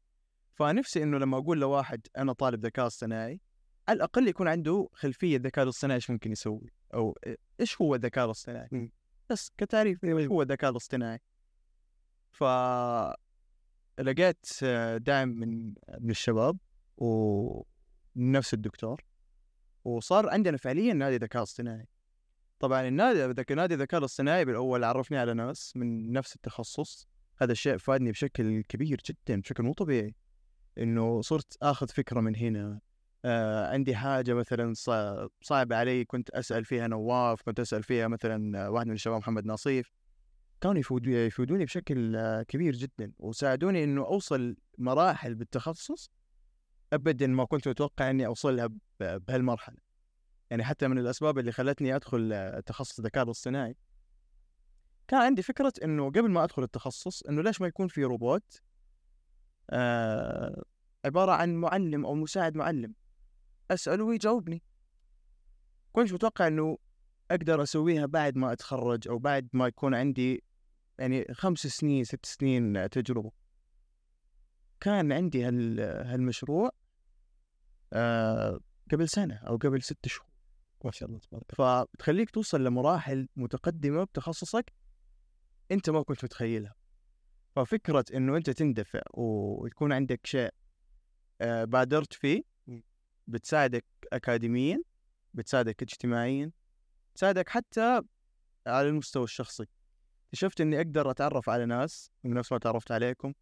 فنفسي 0.61 1.03
إنه 1.03 1.19
لما 1.19 1.39
أقول 1.39 1.61
لواحد 1.61 2.07
أنا 2.17 2.33
طالب 2.33 2.67
ذكاء 2.67 2.87
اصطناعي 2.87 3.41
على 3.89 3.97
الأقل 3.97 4.29
يكون 4.29 4.49
عنده 4.49 4.89
خلفية 4.93 5.37
الذكاء 5.37 5.65
الاصطناعي 5.65 5.97
إيش 5.97 6.11
ممكن 6.11 6.33
يسوي؟ 6.33 6.73
أو 6.95 7.19
إيش 7.61 7.81
هو 7.81 7.95
الذكاء 7.95 8.25
الاصطناعي؟ 8.25 8.91
بس 9.31 9.53
كتعريف 9.59 10.05
إيش 10.05 10.27
هو 10.27 10.43
الذكاء 10.43 10.71
الاصطناعي. 10.71 11.21
ف 12.31 12.45
لقيت 14.01 14.65
دعم 14.97 15.29
من 15.29 15.75
من 15.99 16.11
الشباب 16.11 16.59
ومن 16.97 17.65
نفس 18.17 18.55
الدكتور 18.55 19.05
وصار 19.85 20.31
عندنا 20.31 20.57
فعليا 20.57 20.95
نادي 20.95 21.17
ذكاء 21.17 21.43
اصطناعي. 21.43 21.89
طبعا 22.59 22.89
النادي 22.89 23.55
نادي 23.55 23.75
الذكاء 23.75 24.01
الاصطناعي 24.01 24.45
بالأول 24.45 24.85
عرفني 24.85 25.19
على 25.19 25.35
ناس 25.35 25.77
من 25.77 26.13
نفس 26.13 26.37
التخصص. 26.37 27.09
هذا 27.37 27.53
الشيء 27.53 27.77
فادني 27.77 28.11
بشكل 28.11 28.63
كبير 28.63 29.01
جدا 29.07 29.41
بشكل 29.41 29.63
مو 29.63 29.73
طبيعي. 29.73 30.15
إنه 30.79 31.21
صرت 31.21 31.57
آخذ 31.63 31.89
فكرة 31.89 32.21
من 32.21 32.37
هنا. 32.37 32.81
آه 33.25 33.73
عندي 33.73 33.97
حاجة 33.97 34.35
مثلا 34.35 34.73
صعبة 35.43 35.77
علي 35.77 36.05
كنت 36.05 36.31
أسأل 36.31 36.65
فيها 36.65 36.87
نواف 36.87 37.43
كنت 37.43 37.61
أسأل 37.61 37.83
فيها 37.83 38.09
مثلا 38.09 38.69
واحد 38.69 38.87
من 38.87 38.93
الشباب 38.93 39.19
محمد 39.19 39.45
ناصيف 39.47 39.93
كانوا 40.61 40.83
يفيدو- 40.83 41.09
يفيدوني 41.09 41.65
بشكل 41.65 42.17
كبير 42.43 42.75
جدا 42.75 43.13
وساعدوني 43.19 43.85
إنه 43.85 44.05
أوصل 44.07 44.57
مراحل 44.79 45.35
بالتخصص 45.35 46.11
ابدا 46.93 47.27
ما 47.27 47.45
كنت 47.45 47.67
أتوقع 47.67 48.11
إني 48.11 48.27
أوصلها 48.27 48.69
بهالمرحلة. 49.01 49.77
يعني 50.51 50.65
حتى 50.65 50.89
من 50.89 50.99
الأسباب 50.99 51.39
اللي 51.39 51.53
خلتني 51.53 51.97
أدخل 51.97 52.63
تخصص 52.67 52.99
الذكاء 52.99 53.25
الاصطناعي. 53.25 53.77
كان 55.09 55.21
عندي 55.21 55.43
فكرة 55.43 55.73
إنه 55.85 56.07
قبل 56.07 56.31
ما 56.31 56.45
أدخل 56.45 56.63
التخصص 56.63 57.23
إنه 57.23 57.43
ليش 57.43 57.61
ما 57.61 57.67
يكون 57.67 57.89
في 57.89 58.05
روبوت 58.05 58.61
آه 59.71 60.63
عبارة 61.05 61.33
عن 61.33 61.55
معلم 61.55 62.07
أو 62.07 62.15
مساعد 62.15 62.57
معلم. 62.57 62.95
أسأله 63.71 64.05
ويجاوبني. 64.05 64.63
كنت 65.93 66.13
متوقع 66.13 66.47
إنه 66.47 66.79
أقدر 67.31 67.63
أسويها 67.63 68.07
بعد 68.07 68.37
ما 68.37 68.53
أتخرج 68.53 69.09
أو 69.09 69.19
بعد 69.19 69.49
ما 69.53 69.67
يكون 69.67 69.95
عندي 69.95 70.45
يعني 70.99 71.27
خمس 71.33 71.59
سنين 71.59 72.05
ست 72.05 72.27
سنين 72.27 72.91
تجربة. 72.91 73.33
كان 74.81 75.13
عندي 75.13 75.45
هال 75.45 75.81
هالمشروع 75.81 76.71
آه 77.93 78.61
قبل 78.93 79.09
سنة 79.09 79.35
أو 79.35 79.57
قبل 79.57 79.83
ست 79.83 80.07
شهور. 80.07 80.31
ما 80.85 80.91
شاء 80.91 81.09
الله 81.09 81.21
تبارك 81.21 81.45
الله. 81.61 81.85
فبتخليك 81.85 82.31
توصل 82.31 82.65
لمراحل 82.65 83.29
متقدمة 83.37 84.05
بتخصصك 84.05 84.73
أنت 85.73 85.91
ما 85.91 86.03
كنت 86.03 86.25
متخيلها. 86.25 86.75
ففكرة 87.57 88.05
إنه 88.15 88.37
أنت 88.37 88.51
تندفع 88.51 89.01
ويكون 89.15 89.93
عندك 89.93 90.27
شيء 90.27 90.51
آه، 91.41 91.65
بادرت 91.65 92.13
فيه 92.13 92.43
بتساعدك 93.27 93.85
أكاديميا 94.13 94.83
بتساعدك 95.35 95.83
اجتماعيا 95.83 96.51
تساعدك 97.15 97.49
حتى 97.49 98.03
على 98.67 98.89
المستوى 98.89 99.25
الشخصي. 99.25 99.67
اكتشفت 100.27 100.61
إني 100.61 100.77
أقدر 100.77 101.11
أتعرف 101.11 101.49
على 101.49 101.67
ناس 101.67 102.11
من 102.25 102.35
نفس 102.35 102.53
ما 102.53 102.59
تعرفت 102.59 102.93
عليكم 102.93 103.33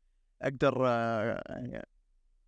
أقدر 0.42 0.86
آه، 0.86 1.42
يعني 1.48 1.86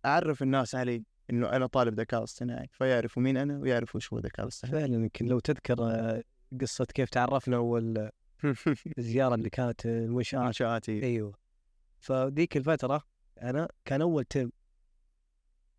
أعرف 0.05 0.43
الناس 0.43 0.75
علي 0.75 1.03
إنه 1.29 1.49
أنا 1.49 1.67
طالب 1.67 1.99
ذكاء 1.99 2.23
اصطناعي 2.23 2.67
فيعرفوا 2.71 3.23
مين 3.23 3.37
أنا 3.37 3.57
ويعرفوا 3.57 3.99
إيش 3.99 4.13
هو 4.13 4.19
الذكاء 4.19 4.43
الاصطناعي 4.43 4.81
فعلا 4.81 4.95
يمكن 4.95 5.25
لو 5.25 5.39
تذكر 5.39 5.75
آه، 5.79 6.23
قصة 6.61 6.85
كيف 6.85 7.09
تعرفنا 7.09 7.57
أول 7.57 8.09
الزياره 8.97 9.35
اللي 9.35 9.49
كانت 9.49 9.85
المنشآت 9.85 10.89
أيوه. 10.89 11.41
فذيك 12.01 12.57
الفترة 12.57 13.03
أنا 13.41 13.67
كان 13.85 14.01
أول 14.01 14.25
ترم 14.25 14.51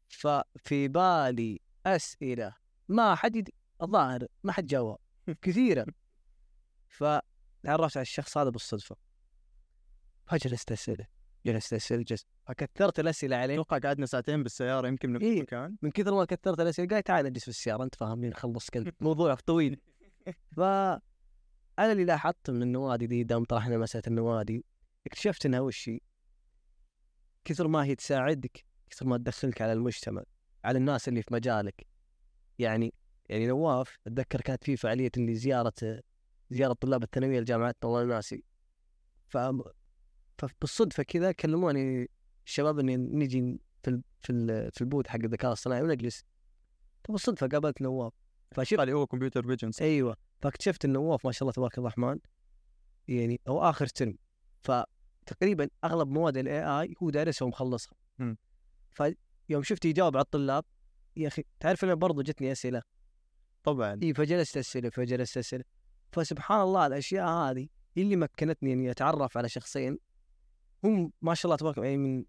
ففي 0.09 0.89
بالي 0.89 1.61
أسئلة 1.87 2.55
ما 2.89 3.15
حد. 3.15 3.49
الظاهر 3.83 4.27
ما 4.45 4.53
حد 4.53 4.67
جاوب 4.67 4.99
كثيره 5.43 5.87
فتعرفت 6.89 7.97
على 7.97 8.03
الشخص 8.03 8.39
هذا 8.39 8.51
بالصدفة 8.51 8.97
فجلست 10.27 10.73
اساله 10.73 11.07
جلست 11.47 11.73
اسال 11.73 12.05
جلست 12.05 12.27
فكثرت 12.47 13.01
الأسئلة 13.01 13.37
عليه 13.37 13.55
أتوقع 13.55 13.79
قعدنا 13.79 14.07
ساعتين 14.07 14.43
بالسيارة 14.43 14.89
يمكن 14.89 15.11
من 15.13 15.21
إيه. 15.21 15.43
مكان 15.43 15.77
من 15.83 15.91
كثر 15.91 16.15
ما 16.15 16.25
كثرت 16.25 16.61
الأسئلة 16.61 16.89
قال 16.89 17.03
تعال 17.03 17.27
نجلس 17.27 17.43
في 17.43 17.49
السيارة 17.49 17.85
أنت 17.85 17.95
فاهمني 17.95 18.29
نخلص 18.29 18.71
كذا 18.71 18.93
موضوع 19.01 19.35
طويل 19.35 19.81
ف 20.57 20.61
أنا 21.79 21.93
اللي 21.93 22.05
لاحظت 22.05 22.51
من 22.51 22.63
النوادي 22.63 23.07
دي 23.07 23.25
دام 23.25 23.45
طرحنا 23.45 23.79
مسألة 23.79 24.03
النوادي 24.07 24.65
اكتشفت 25.07 25.47
إنها 25.47 25.61
وش؟ 25.61 25.91
كثر 27.45 27.69
ما 27.69 27.85
هي 27.85 27.95
تساعدك 27.95 28.65
كثر 28.91 29.07
ما 29.07 29.17
تدخلك 29.17 29.63
على 29.63 29.73
المجتمع 29.73 30.23
على 30.65 30.79
الناس 30.79 31.09
اللي 31.09 31.23
في 31.23 31.35
مجالك. 31.35 31.87
يعني 32.59 32.95
يعني 33.29 33.47
نواف 33.47 33.99
أتذكر 34.07 34.41
كانت 34.41 34.65
في 34.65 34.77
فعالية 34.77 35.11
اللي 35.17 35.35
زيارة 35.35 36.03
زيارة 36.51 36.73
طلاب 36.73 37.03
الثانوية 37.03 37.41
لجامعتنا 37.41 37.91
والله 37.91 38.15
ناسي 38.15 38.45
ف 39.29 39.39
فبالصدفة 40.39 41.03
كذا 41.03 41.33
كلموني 41.33 42.11
الشباب 42.47 42.79
إني 42.79 42.97
نجي 42.97 43.61
في 43.83 43.91
ال... 43.91 44.03
في 44.21 44.31
ال... 44.33 44.73
في 44.73 44.81
البوث 44.81 45.07
حق 45.07 45.19
الذكاء 45.25 45.53
الصناعي 45.53 45.83
ونجلس. 45.83 46.25
فبالصدفة 47.05 47.47
قابلت 47.47 47.83
نواف. 47.83 48.13
فشفت 48.51 48.81
اللي 48.81 48.93
هو 48.93 49.07
computer 49.07 49.47
vision 49.47 49.71
أيوه. 49.81 50.17
فاكتشفت 50.41 50.85
إن 50.85 50.93
نواف 50.93 51.27
ما 51.27 51.33
شاء 51.33 51.43
الله 51.43 51.53
تبارك 51.53 51.79
الرحمن 51.79 52.19
يعني 53.09 53.41
هو 53.49 53.71
آخر 53.71 53.87
ترم. 53.87 54.19
فتقريبا 55.27 55.69
أغلب 55.85 56.09
مواد 56.09 56.37
ال 56.37 56.65
AI 56.65 56.95
هو 57.03 57.11
دارسها 57.11 57.47
ومخلصها. 57.47 57.95
فيوم 58.91 59.63
شفت 59.63 59.85
يجاوب 59.85 60.17
على 60.17 60.25
الطلاب 60.25 60.65
يا 61.17 61.29
أخي 61.29 61.45
تعرف 61.61 61.85
أنا 61.85 61.95
برضو 61.95 62.23
جتني 62.23 62.53
أسئلة؟ 62.53 62.83
طبعا. 63.65 64.01
اي 64.03 64.15
فجلست 64.15 64.57
أسئلة 64.57 64.91
فجلست 64.91 65.39
أسئلة. 65.39 65.65
فسبحان 66.13 66.61
الله 66.61 66.87
الأشياء 66.87 67.29
هذه 67.29 67.69
اللي 67.97 68.17
مكنتني 68.17 68.73
إني 68.73 68.91
أتعرف 68.91 69.37
على 69.37 69.49
شخصين 69.49 69.99
هم 70.85 71.13
ما 71.23 71.35
شاء 71.35 71.47
الله 71.47 71.57
تبارك 71.57 71.79
يعني 71.79 71.97
من 71.97 72.25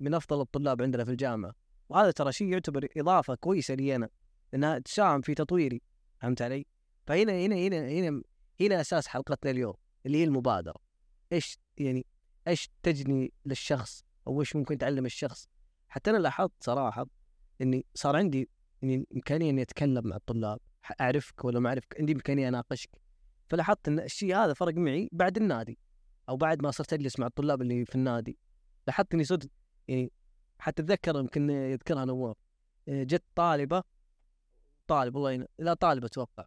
من 0.00 0.14
أفضل 0.14 0.40
الطلاب 0.40 0.82
عندنا 0.82 1.04
في 1.04 1.10
الجامعة. 1.10 1.54
وهذا 1.88 2.10
ترى 2.10 2.32
شيء 2.32 2.48
يعتبر 2.48 2.88
إضافة 2.96 3.34
كويسة 3.34 3.74
لي 3.74 3.96
أنا 3.96 4.08
إنها 4.54 4.78
تساهم 4.78 5.20
في 5.20 5.34
تطويري 5.34 5.82
فهمت 6.20 6.42
علي؟ 6.42 6.66
فهنا 7.06 7.32
هنا 7.32 7.56
هنا 7.56 7.88
هنا 7.88 8.22
هنا 8.60 8.80
أساس 8.80 9.06
حلقتنا 9.06 9.50
اليوم 9.50 9.74
اللي 10.06 10.18
هي 10.18 10.24
المبادرة. 10.24 10.74
إيش 11.32 11.58
يعني 11.78 12.06
إيش 12.48 12.70
تجني 12.82 13.32
للشخص 13.46 14.04
أو 14.26 14.40
إيش 14.40 14.56
ممكن 14.56 14.78
تعلم 14.78 15.06
الشخص. 15.06 15.48
حتى 15.88 16.10
أنا 16.10 16.18
لاحظت 16.18 16.52
صراحة 16.60 17.06
إني 17.60 17.86
صار 17.94 18.16
عندي 18.16 18.48
يعني 18.82 19.06
إمكانية 19.14 19.50
إني 19.50 19.62
أتكلم 19.62 20.06
مع 20.06 20.16
الطلاب 20.16 20.60
أعرفك 21.00 21.44
ولا 21.44 21.60
ما 21.60 21.68
أعرفك 21.68 22.00
عندي 22.00 22.12
إمكانية 22.12 22.48
أناقشك. 22.48 22.90
فلاحظت 23.48 23.88
إن 23.88 24.00
الشيء 24.00 24.36
هذا 24.36 24.52
فرق 24.52 24.74
معي 24.74 25.08
بعد 25.12 25.36
النادي 25.36 25.78
أو 26.28 26.36
بعد 26.36 26.62
ما 26.62 26.70
صرت 26.70 26.92
أجلس 26.92 27.18
مع 27.18 27.26
الطلاب 27.26 27.62
اللي 27.62 27.84
في 27.84 27.94
النادي. 27.94 28.38
لاحظت 28.86 29.14
إني 29.14 29.24
صرت 29.24 29.50
يعني 29.88 30.12
حتى 30.58 30.82
أتذكر 30.82 31.16
يمكن 31.16 31.50
يذكرها 31.50 32.04
نواف 32.04 32.36
جت 32.88 33.24
طالبة 33.34 33.82
طالب 34.86 35.16
الله 35.16 35.32
ين... 35.32 35.46
لا 35.58 35.74
طالب 35.74 36.04
أتوقع 36.04 36.46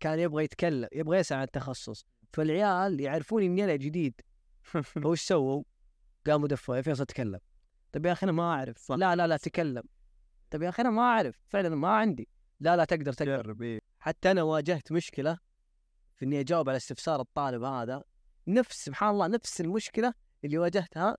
كان 0.00 0.18
يبغى 0.18 0.44
يتكلم 0.44 0.88
يبغى 0.92 1.18
يسعى 1.18 1.38
عن 1.38 1.44
التخصص. 1.44 2.06
فالعيال 2.32 3.00
يعرفون 3.00 3.42
اني 3.42 3.64
أنا 3.64 3.76
جديد. 3.76 4.20
فوش 5.02 5.20
سووا؟ 5.20 5.62
قاموا 6.26 6.48
دفوا 6.48 6.76
يا 6.76 6.82
فيصل 6.82 7.06
تكلم 7.06 7.40
طيب 7.92 8.06
يا 8.06 8.12
أخي 8.12 8.24
أنا 8.24 8.32
ما 8.32 8.42
أعرف. 8.42 8.78
صح. 8.78 8.94
لا 8.94 9.16
لا 9.16 9.26
لا 9.26 9.36
تكلم. 9.36 9.82
طيب 10.50 10.62
يا 10.62 10.68
أخي 10.68 10.82
أنا 10.82 10.90
ما 10.90 11.02
أعرف. 11.02 11.36
فعلا 11.48 11.68
ما 11.68 11.88
عندي. 11.88 12.28
لا 12.60 12.76
لا 12.76 12.84
تقدر 12.84 13.12
تقدر. 13.12 13.56
إيه. 13.62 13.80
حتى 14.00 14.30
أنا 14.30 14.42
واجهت 14.42 14.92
مشكلة 14.92 15.38
في 16.16 16.24
إني 16.24 16.40
أجاوب 16.40 16.68
على 16.68 16.76
استفسار 16.76 17.20
الطالب 17.20 17.62
هذا. 17.62 18.02
نفس 18.48 18.84
سبحان 18.84 19.10
الله 19.10 19.26
نفس 19.26 19.60
المشكلة 19.60 20.14
اللي 20.44 20.58
واجهتها 20.58 21.16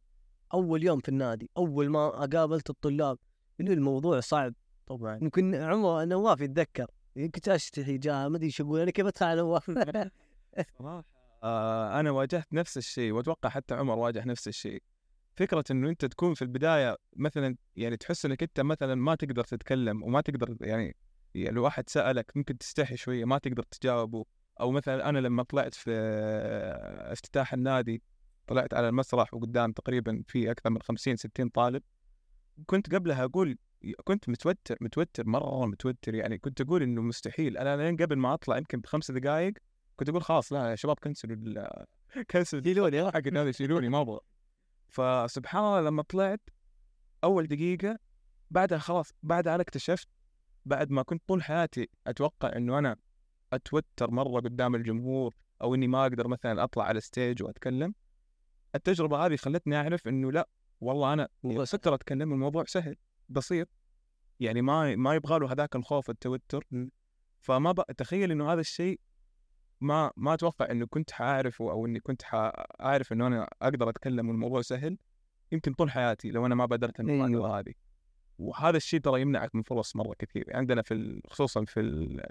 أول 0.53 0.83
يوم 0.83 0.99
في 0.99 1.09
النادي. 1.09 1.49
أول 1.57 1.89
ما 1.89 2.09
قابلت 2.09 2.69
الطلاب. 2.69 3.17
إنه 3.61 3.73
الموضوع 3.73 4.19
صعب. 4.19 4.53
طبعا. 4.85 5.19
يمكن 5.21 5.55
عمر 5.55 6.05
نواف 6.05 6.41
يتذكر. 6.41 6.87
كنت 7.15 7.49
اشتهي 7.49 7.97
جاه 7.97 8.27
ما 8.27 8.37
أدري 8.37 8.45
إيش 8.45 8.61
أقول 8.61 8.79
أنا 8.79 8.91
كيف 8.91 9.05
ادخل 9.05 9.25
على 9.25 9.41
نواف 9.41 9.69
آه 11.43 11.99
أنا 11.99 12.11
واجهت 12.11 12.53
نفس 12.53 12.77
الشيء 12.77 13.11
وأتوقع 13.11 13.49
حتى 13.49 13.75
عمر 13.75 13.97
واجه 13.97 14.23
نفس 14.25 14.47
الشيء. 14.47 14.83
فكرة 15.35 15.63
إنه 15.71 15.89
أنت 15.89 16.05
تكون 16.05 16.33
في 16.33 16.41
البداية 16.41 16.97
مثلا 17.15 17.55
يعني 17.75 17.97
تحس 17.97 18.25
إنك 18.25 18.43
أنت 18.43 18.59
مثلا 18.61 18.95
ما 18.95 19.15
تقدر 19.15 19.43
تتكلم 19.43 20.03
وما 20.03 20.21
تقدر 20.21 20.57
يعني, 20.61 20.95
يعني 21.35 21.55
لو 21.55 21.63
واحد 21.63 21.89
سألك 21.89 22.31
ممكن 22.35 22.57
تستحي 22.57 22.97
شوية 22.97 23.25
ما 23.25 23.37
تقدر 23.37 23.63
تجاوبه. 23.63 24.25
أو 24.61 24.71
مثلا 24.71 25.09
أنا 25.09 25.19
لما 25.19 25.43
طلعت 25.43 25.73
في 25.73 25.91
افتتاح 27.11 27.53
النادي 27.53 28.03
طلعت 28.47 28.73
على 28.73 28.89
المسرح 28.89 29.33
وقدام 29.33 29.71
تقريبا 29.71 30.23
في 30.27 30.51
أكثر 30.51 30.69
من 30.69 30.81
50 30.81 31.15
60 31.15 31.49
طالب 31.49 31.83
كنت 32.65 32.95
قبلها 32.95 33.23
أقول 33.23 33.57
كنت 34.03 34.29
متوتر 34.29 34.77
متوتر 34.81 35.27
مرة 35.27 35.65
متوتر 35.65 36.15
يعني 36.15 36.37
كنت 36.37 36.61
أقول 36.61 36.83
إنه 36.83 37.01
مستحيل. 37.01 37.57
أنا 37.57 37.83
لين 37.83 37.97
قبل 37.97 38.15
ما 38.15 38.33
أطلع 38.33 38.57
يمكن 38.57 38.79
بخمس 38.79 39.11
دقائق 39.11 39.53
كنت 39.95 40.09
أقول 40.09 40.23
خلاص 40.23 40.53
لا 40.53 40.69
يا 40.69 40.75
شباب 40.75 40.99
كنسلوا 40.99 41.67
كنسلوا 42.31 42.63
شيلوني 42.63 43.11
حق 43.11 43.27
هذا 43.27 43.51
شيلوني 43.51 43.89
ما 43.89 44.01
أبغى. 44.01 44.19
فسبحان 44.87 45.63
الله 45.63 45.81
لما 45.81 46.03
طلعت 46.03 46.49
أول 47.23 47.47
دقيقة 47.47 47.99
بعدها 48.51 48.77
خلاص 48.77 49.11
بعدها 49.23 49.55
أنا 49.55 49.61
اكتشفت 49.61 50.07
بعد 50.65 50.91
ما 50.91 51.01
كنت 51.01 51.23
طول 51.27 51.43
حياتي 51.43 51.89
أتوقع 52.07 52.55
إنه 52.55 52.79
أنا 52.79 52.95
أتوتر 53.53 54.11
مرة 54.11 54.39
قدام 54.39 54.75
الجمهور 54.75 55.35
أو 55.61 55.75
إني 55.75 55.87
ما 55.87 56.01
أقدر 56.01 56.27
مثلا 56.27 56.63
أطلع 56.63 56.83
على 56.83 56.97
الستيج 56.97 57.43
وأتكلم 57.43 57.93
التجربة 58.75 59.25
هذه 59.25 59.35
خلتني 59.35 59.75
أعرف 59.75 60.07
إنه 60.07 60.31
لا 60.31 60.49
والله 60.81 61.13
أنا 61.13 61.27
أقدر 61.45 61.93
أتكلم 61.93 62.33
الموضوع 62.33 62.63
سهل 62.65 62.95
بسيط. 63.29 63.67
يعني 64.39 64.61
ما 64.61 64.95
ما 64.95 65.15
يبغى 65.15 65.39
له 65.39 65.51
هذاك 65.51 65.75
الخوف 65.75 66.09
التوتر. 66.09 66.67
فما. 67.41 67.73
تخيل 67.97 68.31
إنه 68.31 68.53
هذا 68.53 68.59
الشيء 68.59 68.99
ما 69.83 70.11
ما 70.17 70.33
أتوقع 70.33 70.71
انه 70.71 70.85
كنت 70.85 71.11
حاعرفه 71.11 71.71
أو 71.71 71.85
إني 71.85 71.99
كنت 71.99 72.21
حاعرف 72.23 73.13
إنه 73.13 73.27
أنا 73.27 73.49
أقدر 73.61 73.89
أتكلم 73.89 74.29
والموضوع 74.29 74.61
سهل 74.61 74.97
يمكن 75.51 75.73
طول 75.73 75.91
حياتي 75.91 76.31
لو 76.31 76.45
أنا 76.45 76.55
ما 76.55 76.65
بادرت 76.65 76.99
المبادره 76.99 77.27
أيوة. 77.27 77.59
هذه 77.59 77.73
وهذا 78.39 78.77
الشيء 78.77 78.99
ترى 78.99 79.21
يمنعك 79.21 79.55
من 79.55 79.61
فرص 79.61 79.95
مرة 79.95 80.15
كثير 80.19 80.45
عندنا 80.53 80.81
في 80.81 80.93
ال- 80.93 81.21
خصوصا 81.27 81.65
في 81.65 81.79
ال... 81.79 82.25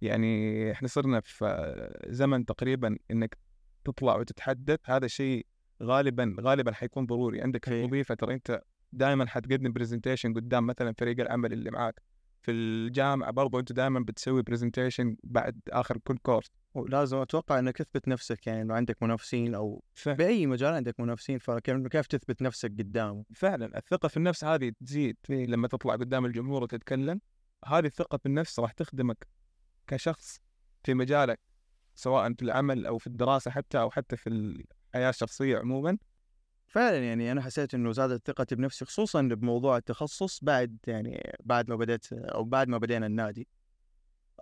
يعني 0.00 0.72
إحنا 0.72 0.88
صرنا 0.88 1.20
في 1.20 1.90
زمن 2.06 2.44
تقريبا 2.44 2.98
إنك 3.10 3.38
تطلع 3.84 4.16
وتتحدث 4.16 4.78
هذا 4.84 5.06
شيء 5.06 5.46
غالبا 5.82 6.36
غالبا 6.40 6.72
حيكون 6.72 7.06
ضروري 7.06 7.42
عندك. 7.42 7.68
الوظيفه 7.68 8.14
ترى 8.14 8.34
أنت 8.34 8.62
دائما 8.92 9.26
حتقدم 9.26 9.72
presentation 9.72 10.34
قدام 10.34 10.66
مثلا 10.66 10.94
فريق 10.98 11.20
العمل 11.20 11.52
اللي 11.52 11.70
معاك 11.70 12.02
في 12.44 12.50
الجامعة 12.50 13.30
برضو 13.30 13.58
أنت 13.58 13.72
دائما 13.72 14.00
بتسوي 14.00 14.42
presentation 14.42 15.16
بعد 15.24 15.60
آخر 15.68 15.98
كل 15.98 16.18
كورس 16.18 16.50
ولازم 16.74 17.16
أتوقع 17.16 17.58
إنك 17.58 17.76
تثبت 17.76 18.08
نفسك 18.08 18.46
يعني 18.46 18.62
إنه 18.62 18.74
عندك 18.74 19.02
منافسين 19.02 19.54
أو 19.54 19.82
بأي 20.06 20.46
مجال 20.46 20.74
عندك 20.74 21.00
منافسين 21.00 21.38
فكيف 21.38 21.86
كيف 21.86 22.06
تثبت 22.06 22.42
نفسك 22.42 22.70
قدامه 22.70 23.24
فعلا 23.34 23.78
الثقة 23.78 24.08
في 24.08 24.16
النفس 24.16 24.44
هذه 24.44 24.72
تزيد 24.86 25.16
لما 25.28 25.68
تطلع 25.68 25.92
قدام 25.92 26.26
الجمهور 26.26 26.62
وتتكلم. 26.62 27.20
هذه 27.66 27.86
الثقة 27.86 28.18
في 28.18 28.26
النفس 28.26 28.60
راح 28.60 28.72
تخدمك 28.72 29.28
كشخص 29.86 30.40
في 30.84 30.94
مجالك 30.94 31.40
سواء 31.94 32.32
في 32.32 32.42
العمل 32.42 32.86
أو 32.86 32.98
في 32.98 33.06
الدراسة 33.06 33.50
حتى 33.50 33.80
أو 33.80 33.90
حتى 33.90 34.16
في 34.16 34.28
الحياة 34.28 35.10
الشخصية 35.10 35.58
عموما. 35.58 35.98
فعلا 36.74 36.98
يعني 36.98 37.32
أنا 37.32 37.42
حسيت 37.42 37.74
إنه 37.74 37.92
زادت 37.92 38.26
ثقتي 38.26 38.54
بنفسي 38.54 38.84
خصوصا 38.84 39.22
بموضوع 39.22 39.76
التخصص 39.76 40.44
بعد 40.44 40.78
يعني 40.86 41.32
بعد 41.44 41.70
ما 41.70 41.76
بديت 41.76 42.12
أو 42.12 42.44
بعد 42.44 42.68
ما 42.68 42.78
بدينا 42.78 43.06
النادي. 43.06 43.48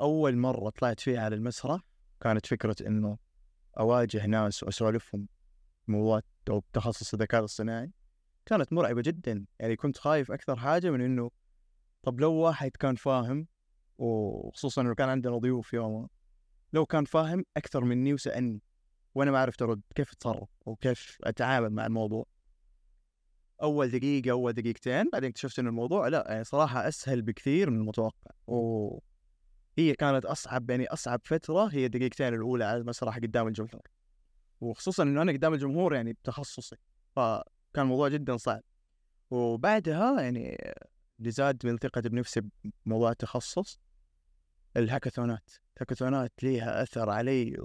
أول 0.00 0.36
مرة 0.36 0.70
طلعت 0.70 1.00
فيها 1.00 1.20
على 1.20 1.36
المسرح 1.36 1.80
كانت 2.20 2.46
فكرة 2.46 2.76
إنه 2.86 3.18
أواجه 3.78 4.26
ناس 4.26 4.62
وأسولفهم 4.62 5.28
موضوع 5.88 6.20
أو 6.50 6.64
تخصص 6.72 7.14
الذكاء 7.14 7.40
الاصطناعي. 7.40 7.90
كانت 8.46 8.72
مرعبة 8.72 9.02
جدا 9.02 9.44
يعني 9.58 9.76
كنت 9.76 9.98
خايف 9.98 10.32
أكثر 10.32 10.56
حاجة 10.56 10.90
من 10.90 11.00
إنه 11.00 11.30
طب 12.02 12.20
لو 12.20 12.32
واحد 12.32 12.70
كان 12.70 12.94
فاهم 12.94 13.46
وخصوصا 13.98 14.82
إنه 14.82 14.94
كان 14.94 15.08
عندنا 15.08 15.38
ضيوف 15.38 15.72
يومها 15.72 16.08
لو 16.72 16.86
كان 16.86 17.04
فاهم 17.04 17.44
أكثر 17.56 17.84
مني 17.84 18.14
وسألني. 18.14 18.62
وأنا 19.14 19.30
ما 19.30 19.38
عرفت 19.38 19.62
أرد 19.62 19.82
كيف 19.94 20.12
أتصرف 20.12 20.48
وكيف 20.66 21.18
أتعامل 21.24 21.70
مع 21.70 21.86
الموضوع؟ 21.86 22.26
أول 23.62 23.90
دقيقة 23.90 24.30
أول 24.30 24.52
دقيقتين 24.52 25.10
بعدين 25.12 25.28
اكتشفت 25.30 25.58
إن 25.58 25.66
الموضوع 25.66 26.08
لا 26.08 26.24
يعني 26.28 26.44
صراحة 26.44 26.88
أسهل 26.88 27.22
بكثير 27.22 27.70
من 27.70 27.76
المتوقع. 27.76 28.30
وهي 28.46 29.94
كانت 29.98 30.24
أصعب 30.24 30.70
يعني 30.70 30.86
أصعب 30.86 31.20
فترة 31.24 31.66
هي 31.66 31.86
الدقيقتين 31.86 32.34
الأولى 32.34 32.64
على 32.64 32.76
المسرح 32.76 33.16
قدام 33.16 33.48
الجمهور. 33.48 33.82
وخصوصا 34.60 35.02
إنه 35.02 35.22
أنا 35.22 35.32
قدام 35.32 35.54
الجمهور 35.54 35.94
يعني 35.94 36.12
بتخصصي 36.12 36.76
فكان 37.16 37.44
الموضوع 37.78 38.08
جدا 38.08 38.36
صعب. 38.36 38.62
وبعدها 39.30 40.20
يعني 40.20 40.74
اللي 41.18 41.30
زاد 41.30 41.66
من 41.66 41.76
ثقتي 41.76 42.08
بنفسي 42.08 42.40
بموضوع 42.86 43.10
التخصص 43.10 43.80
الهاكاثونات. 44.76 45.50
الهاكاثونات 45.76 46.32
ليها 46.42 46.82
أثر 46.82 47.10
علي 47.10 47.56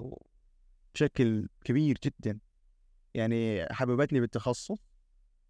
بشكل 0.93 1.49
كبير 1.63 1.97
جدا. 2.03 2.39
يعني 3.13 3.65
حببتني 3.73 4.19
بالتخصص 4.19 4.77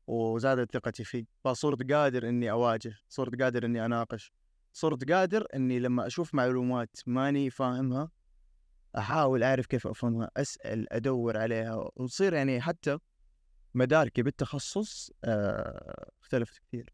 وزادت 0.08 0.73
ثقتي 0.73 1.04
فيه. 1.04 1.26
فصرت 1.43 1.91
قادر 1.91 2.30
إني 2.30 2.52
أواجه 2.52 2.93
صرت 3.10 3.41
قادر 3.41 3.65
إني 3.65 3.86
أناقش 3.86 4.34
صرت 4.73 5.12
قادر 5.12 5.47
إني 5.56 5.80
لما 5.80 6.08
أشوف 6.08 6.36
معلومات 6.36 6.97
ماني 7.08 7.50
فاهمها 7.50 8.12
أحاول 8.97 9.43
أعرف 9.43 9.65
كيف 9.65 9.88
أفهمها 9.88 10.30
أسأل 10.38 10.93
أدور 10.93 11.38
عليها 11.38 11.76
وتصير 11.95 12.34
يعني 12.34 12.62
حتى 12.62 12.97
مداركي 13.73 14.21
بالتخصص 14.23 15.12
آه، 15.23 16.12
اختلفت 16.21 16.58
كثير. 16.58 16.93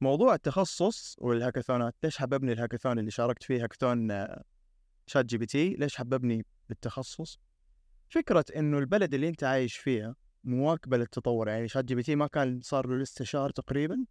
موضوع 0.00 0.34
التخصص 0.34 1.16
وال 1.18 1.31
hackathonات 1.31 1.94
ليش 2.02 2.18
حببني 2.18 2.52
الهاكاثون 2.52 2.98
اللي 2.98 3.10
شاركت 3.10 3.42
فيه 3.42 3.64
هاكاثون 3.64 4.10
آه، 4.10 4.44
ChatGPT؟ 5.06 5.74
ليش 5.74 5.96
حببني 5.96 6.46
بالتخصص؟ 6.68 7.38
فكرة 8.10 8.44
إنه 8.56 8.78
البلد 8.78 9.14
اللي 9.14 9.28
أنت 9.28 9.44
عايش 9.44 9.76
فيها 9.76 10.14
مواكبة 10.44 10.96
للتطور 10.96 11.48
يعني 11.48 11.68
ChatGPT 11.68 12.16
ما 12.16 12.26
كان 12.26 12.60
صار 12.60 12.86
له 12.86 12.96
لسه 12.96 13.24
شهر 13.24 13.50
تقريبا؟ 13.50 14.04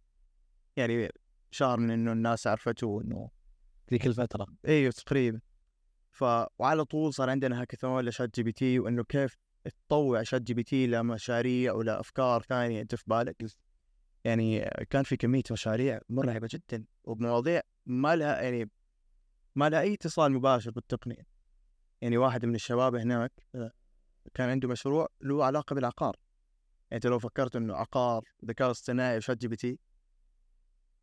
يعني 0.76 1.08
شهر 1.50 1.80
من 1.80 1.90
إنه 1.90 2.12
الناس 2.12 2.46
عرفته 2.46 3.00
إنه 3.04 3.30
ذيك 3.90 4.06
الفترة. 4.06 4.46
إيوه 4.68 4.92
تقريبا. 4.92 5.40
ف 6.12 6.24
وعلى 6.58 6.84
طول 6.84 7.14
صار 7.14 7.30
عندنا 7.30 7.60
hackathon 7.60 8.00
ل 8.00 8.04
ChatGPT 8.04 8.78
وإنه 8.78 9.04
كيف 9.04 9.36
تطوع 9.88 10.22
ChatGPT 10.22 10.86
لمشاريع 10.86 11.72
ولا 11.72 12.00
أفكار 12.00 12.42
ثانية 12.42 12.82
أنت 12.82 12.94
في 12.94 13.04
بالك. 13.06 13.46
يعني 14.24 14.60
كان 14.90 15.02
في 15.02 15.16
كمية 15.16 15.42
مشاريع 15.50 16.00
مرعبة 16.08 16.48
جدا 16.52 16.84
وبمواضيع 17.04 17.60
ما 17.86 18.16
لها 18.16 18.42
يعني 18.42 18.70
ما 19.54 19.68
لها 19.68 19.80
أي 19.80 19.94
اتصال 19.94 20.32
مباشر 20.32 20.70
بالتقنية. 20.70 21.26
يعني 22.00 22.16
واحد 22.16 22.44
من 22.44 22.54
الشباب 22.54 22.94
هناك 22.94 23.32
كان 24.34 24.50
عنده 24.50 24.68
مشروع 24.68 25.08
له 25.20 25.44
علاقة 25.44 25.74
بالعقار. 25.74 26.16
يعني 26.90 26.96
انت 26.96 27.06
لو 27.06 27.18
فكرت 27.18 27.56
إنه 27.56 27.74
عقار 27.74 28.24
ذكاء 28.44 28.70
اصطناعي 28.70 29.16
و 29.16 29.38
ChatGPT. 29.38 29.78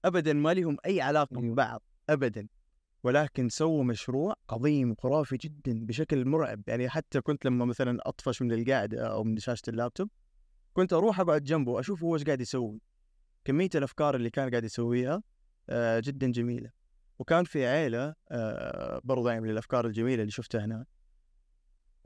ابدا 0.06 0.34
ما 0.34 0.54
لهم 0.54 0.78
أي 0.86 1.02
علاقة 1.02 1.42
ببعض 1.42 1.82
ابدا. 2.10 2.48
ولكن 3.04 3.50
سووا 3.50 3.84
مشروع 3.84 4.34
عظيم 4.50 4.92
وخرافي 4.92 5.38
جدا 5.38 5.86
بشكل 5.86 6.26
مرعب. 6.26 6.62
يعني 6.68 6.90
حتى 6.90 7.22
كنت 7.22 7.46
لما 7.46 7.66
مثلا 7.66 8.00
أطفش 8.02 8.42
من 8.42 8.52
القاعدة 8.52 9.08
أو 9.08 9.24
من 9.24 9.38
شاشة 9.38 9.70
اللابتوب 9.70 10.10
كنت 10.74 10.94
أروح 10.94 11.20
أقعد 11.20 11.44
جنبه 11.44 11.80
أشوف 11.80 12.04
هو 12.04 12.16
إيش 12.16 12.24
قاعد 12.24 12.42
يسوي. 12.42 12.82
كمية 13.46 13.70
الأفكار 13.76 14.16
اللي 14.16 14.30
كان 14.30 14.50
قاعد 14.50 14.64
يسويها 14.64 15.24
آه، 15.70 16.00
جدا 16.00 16.32
جميلة. 16.32 16.72
وكان 17.20 17.44
في 17.44 17.68
عيلة 17.68 18.16
آه، 18.32 19.02
برضه 19.04 19.30
يعني 19.30 19.42
من 19.42 19.50
الأفكار 19.50 19.86
الجميلة 19.88 20.22
اللي 20.22 20.32
شفتها 20.32 20.66
هناك. 20.66 20.88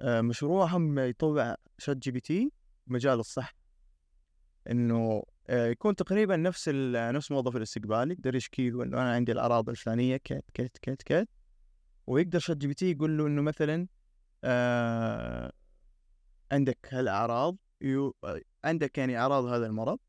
مشروعهم 0.04 1.00
يطوع 1.00 1.56
ChatGPT 1.78 2.52
مجال 2.88 3.20
الصح. 3.20 3.56
إنه 4.70 5.24
آه، 5.50 5.68
يكون 5.68 5.96
تقريبا 5.96 6.36
نفس 6.36 6.70
نفس 6.96 7.32
موظف 7.32 7.56
الاستقبال 7.56 8.12
يقدر 8.12 8.36
يشكي 8.36 8.70
له 8.70 8.84
إنه 8.84 9.02
أنا 9.02 9.14
عندي 9.14 9.32
الأعراض 9.32 9.70
الفلانية 9.70 10.18
كت 10.18 10.44
كت 10.54 10.78
كت 10.78 11.02
كت 11.02 11.30
ويقدر 12.08 12.40
ChatGPT 12.40 12.92
يقول 12.92 13.18
له 13.18 13.28
إنه 13.28 13.42
مثلا 13.42 13.88
آه 14.44 15.52
عندك 16.52 16.88
هالأعراض 16.92 17.58
آه، 17.84 18.42
عندك 18.64 18.98
يعني 18.98 19.20
أعراض 19.20 19.46
هذا 19.46 19.66
المرض 19.66 20.00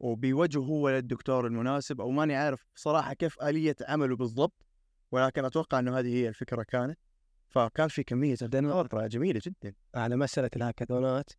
وبيوجهه 0.00 0.60
هو 0.60 0.90
للدكتور 0.90 1.46
المناسب 1.46 2.00
أو 2.00 2.10
ماني 2.10 2.36
عارف 2.36 2.66
صراحة 2.74 3.14
كيف 3.14 3.42
آلية 3.42 3.76
عمله 3.88 4.16
بالضبط 4.16 4.66
ولكن 5.12 5.44
أتوقع 5.44 5.78
إنه 5.78 5.98
هذه 5.98 6.14
هي 6.14 6.28
الفكرة 6.28 6.62
كانت. 6.62 6.98
فكان 7.54 7.88
في 7.88 8.02
كمية 8.02 8.34
افكار 8.34 9.08
جميلة 9.08 9.40
جدا. 9.44 9.74
على 9.94 10.16
مسألة 10.16 10.50
الهاكاثونات 10.56 11.30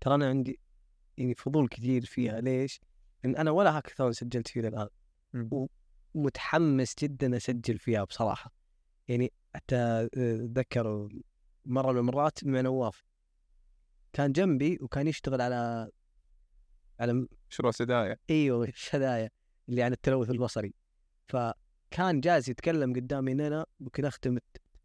ترى 0.00 0.14
أنا 0.14 0.28
عندي 0.28 0.60
يعني 1.18 1.34
فضول 1.34 1.68
كثير 1.68 2.04
فيها. 2.04 2.40
ليش؟ 2.40 2.80
لأن 3.24 3.36
أنا 3.36 3.50
ولا 3.50 3.76
هاكاثون 3.76 4.12
سجلت 4.12 4.48
فيه 4.48 4.60
الآن. 4.60 4.88
ومتحمس 6.14 6.94
جدا 6.98 7.36
أسجل 7.36 7.78
فيها 7.78 8.04
بصراحة. 8.04 8.52
يعني 9.08 9.32
حتى 9.54 9.76
آه، 9.76 10.08
أتذكر 10.14 11.08
مرة 11.64 11.92
من 11.92 11.98
المرات 11.98 12.44
مع 12.44 12.60
نواف. 12.60 13.04
كان 14.12 14.32
جنبي 14.32 14.78
وكان 14.80 15.08
يشتغل 15.08 15.40
على 15.40 15.90
على 17.00 17.26
مشروع 17.50 17.70
سدايا. 17.72 18.16
إيوه 18.30 18.64
الشذايا 18.64 19.30
اللي 19.68 19.82
عن 19.82 19.92
التلوث 19.92 20.30
البصري. 20.30 20.74
فكان 21.28 22.20
جالس 22.20 22.48
يتكلم 22.48 22.92
قدامي 22.92 23.32
ان 23.32 23.40
أنا 23.40 23.66
ممكن 23.80 24.04
أختم 24.04 24.38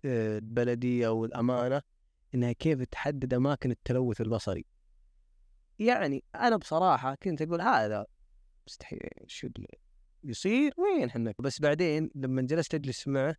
البلدية 0.05 1.07
والامانه 1.07 1.81
إنها 2.35 2.51
كيف 2.51 2.83
تحدد 2.83 3.33
أماكن 3.33 3.71
التلوث 3.71 4.21
البصري. 4.21 4.65
يعني 5.79 6.23
أنا 6.35 6.57
بصراحة 6.57 7.15
كنت 7.15 7.41
أقول 7.41 7.61
هذا 7.61 8.05
مستحيل 8.67 8.99
شو 9.27 9.47
يصير؟ 10.23 10.73
وين 10.77 11.07
إحنا؟ 11.07 11.33
بس 11.39 11.61
بعدين 11.61 12.11
لما 12.15 12.41
جلست 12.41 12.75
أجلس 12.75 13.07
معه 13.07 13.35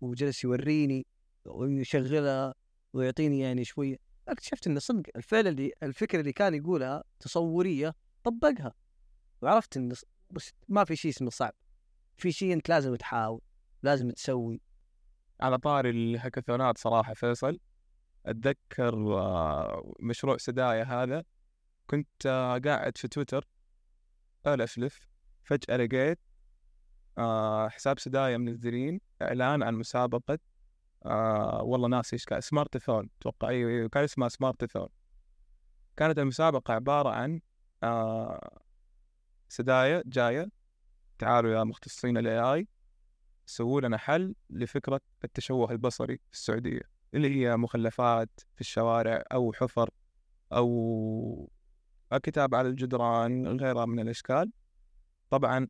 وجلس 0.00 0.44
يوريني 0.44 1.06
ويشغلها 1.44 2.54
ويعطيني 2.92 3.40
يعني 3.40 3.64
شوية 3.64 3.96
اكتشفت 4.28 4.66
انه 4.66 4.80
صدق 4.80 5.02
الفعل 5.16 5.46
اللي 5.48 5.72
الفكرة 5.82 6.20
اللي 6.20 6.32
كان 6.32 6.54
يقولها 6.54 7.04
تصورية 7.20 7.94
طبقها. 8.24 8.74
وعرفت 9.42 9.76
انه 9.76 9.94
ص- 9.94 10.04
بس 10.30 10.52
ما 10.68 10.84
في 10.84 10.96
شيء 10.96 11.10
اسمه 11.10 11.30
صعب. 11.30 11.54
في 12.16 12.32
شيء 12.32 12.52
أنت 12.52 12.68
لازم 12.68 12.94
تحاول 12.94 13.40
لازم 13.82 14.10
تسوي. 14.10 14.60
على 15.40 15.58
طاري 15.58 15.90
الهاكاثونات 15.90 16.78
صراحة 16.78 17.14
فيصل 17.14 17.58
أتذكر 18.26 19.18
آه، 19.18 19.92
مشروع 20.00 20.36
سدايا 20.36 20.84
هذا 20.84 21.24
كنت 21.86 22.26
آه، 22.26 22.58
قاعد 22.58 22.98
في 22.98 23.08
تويتر 23.08 23.48
ألفلف 24.46 25.08
فجأة 25.44 25.76
لقيت 25.76 26.18
آه، 27.18 27.68
حساب 27.68 27.98
سدايا 27.98 28.36
منزلين 28.36 29.00
إعلان 29.22 29.62
عن 29.62 29.74
مسابقة 29.74 30.38
آه، 31.06 31.62
والله 31.62 31.88
ناسي 31.88 32.16
إيش 32.16 32.24
كان 32.24 32.40
سمارتثون 32.40 33.10
أتوقع 33.20 33.48
أيوه 33.48 33.70
أيوه 33.70 33.88
كان 33.88 34.04
اسمها 34.04 34.28
سمارتثون 34.28 34.88
كانت 35.96 36.18
المسابقة 36.18 36.74
عبارة 36.74 37.10
عن 37.10 37.40
سدايا 39.48 40.02
جاية 40.06 40.48
تعالوا 41.18 41.58
يا 41.58 41.64
مختصين 41.64 42.18
الاي 42.18 42.38
اي 42.38 42.68
سووا 43.46 43.80
لنا 43.80 43.96
حل 43.96 44.34
لفكرة 44.50 45.00
التشوه 45.24 45.70
البصري 45.70 46.16
في 46.16 46.32
السعودية 46.32 46.80
اللي 47.14 47.36
هي 47.36 47.56
مخلفات 47.56 48.40
في 48.54 48.60
الشوارع 48.60 49.22
أو 49.32 49.52
حفر 49.52 49.90
أو 50.52 51.50
كتاب 52.22 52.54
على 52.54 52.68
الجدران 52.68 53.60
غيرها 53.60 53.84
من 53.86 54.00
الأشكال. 54.00 54.52
طبعا 55.30 55.68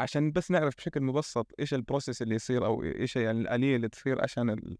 عشان 0.00 0.32
بس 0.32 0.50
نعرف 0.50 0.76
بشكل 0.76 1.00
مبسط 1.00 1.46
إيش 1.60 1.74
البروسيس 1.74 2.22
اللي 2.22 2.34
يصير 2.34 2.66
أو 2.66 2.82
إيش 2.84 3.16
يعني 3.16 3.40
الآلية 3.40 3.76
اللي 3.76 3.88
تصير 3.88 4.22
عشان 4.22 4.50
ال- 4.50 4.78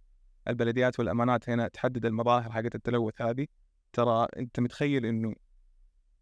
البلديات 0.48 0.98
والأمانات 1.00 1.50
هنا 1.50 1.68
تحدد 1.68 2.06
المظاهر 2.06 2.52
حقت 2.52 2.74
التلوث 2.74 3.22
هذه. 3.22 3.46
ترى 3.92 4.26
أنت 4.36 4.60
متخيل 4.60 5.06
إنه 5.06 5.34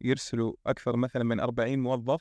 يرسلوا 0.00 0.52
أكثر 0.66 0.96
مثلا 0.96 1.24
من 1.24 1.40
40 1.40 1.78
موظف 1.78 2.20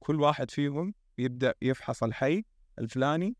كل 0.00 0.20
واحد 0.20 0.50
فيهم 0.50 0.94
يبدأ 1.20 1.54
يفحص 1.62 2.02
الحي 2.02 2.44
الفلاني 2.78 3.36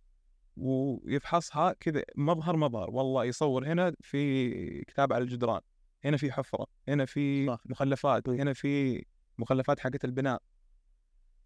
ويفحصها 0.56 1.72
كذا 1.72 2.02
مظهر 2.16 2.56
مظهر 2.56 2.90
والله 2.90 3.24
يصور 3.24 3.66
هنا 3.66 3.92
في 4.00 4.84
كتاب 4.84 5.12
على 5.12 5.24
الجدران 5.24 5.60
هنا 6.04 6.16
في 6.16 6.32
حفرة 6.32 6.66
هنا 6.88 7.04
في 7.04 7.46
صح. 7.46 7.60
مخلفات 7.66 8.28
هنا 8.28 8.52
في 8.52 9.04
مخلفات 9.38 9.80
حقت 9.80 10.04
البناء. 10.04 10.42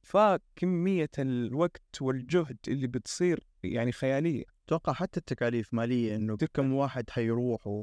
فكمية 0.02 1.10
الوقت 1.18 2.02
والجهد 2.02 2.56
اللي 2.68 2.86
بتصير 2.86 3.46
يعني 3.64 3.92
خيالية. 3.92 4.44
أتوقع 4.66 4.92
حتى 4.92 5.20
التكاليف 5.20 5.74
مالية 5.74 6.16
إنه 6.16 6.36
كم 6.36 6.72
واحد 6.72 7.10
حيروح 7.10 7.82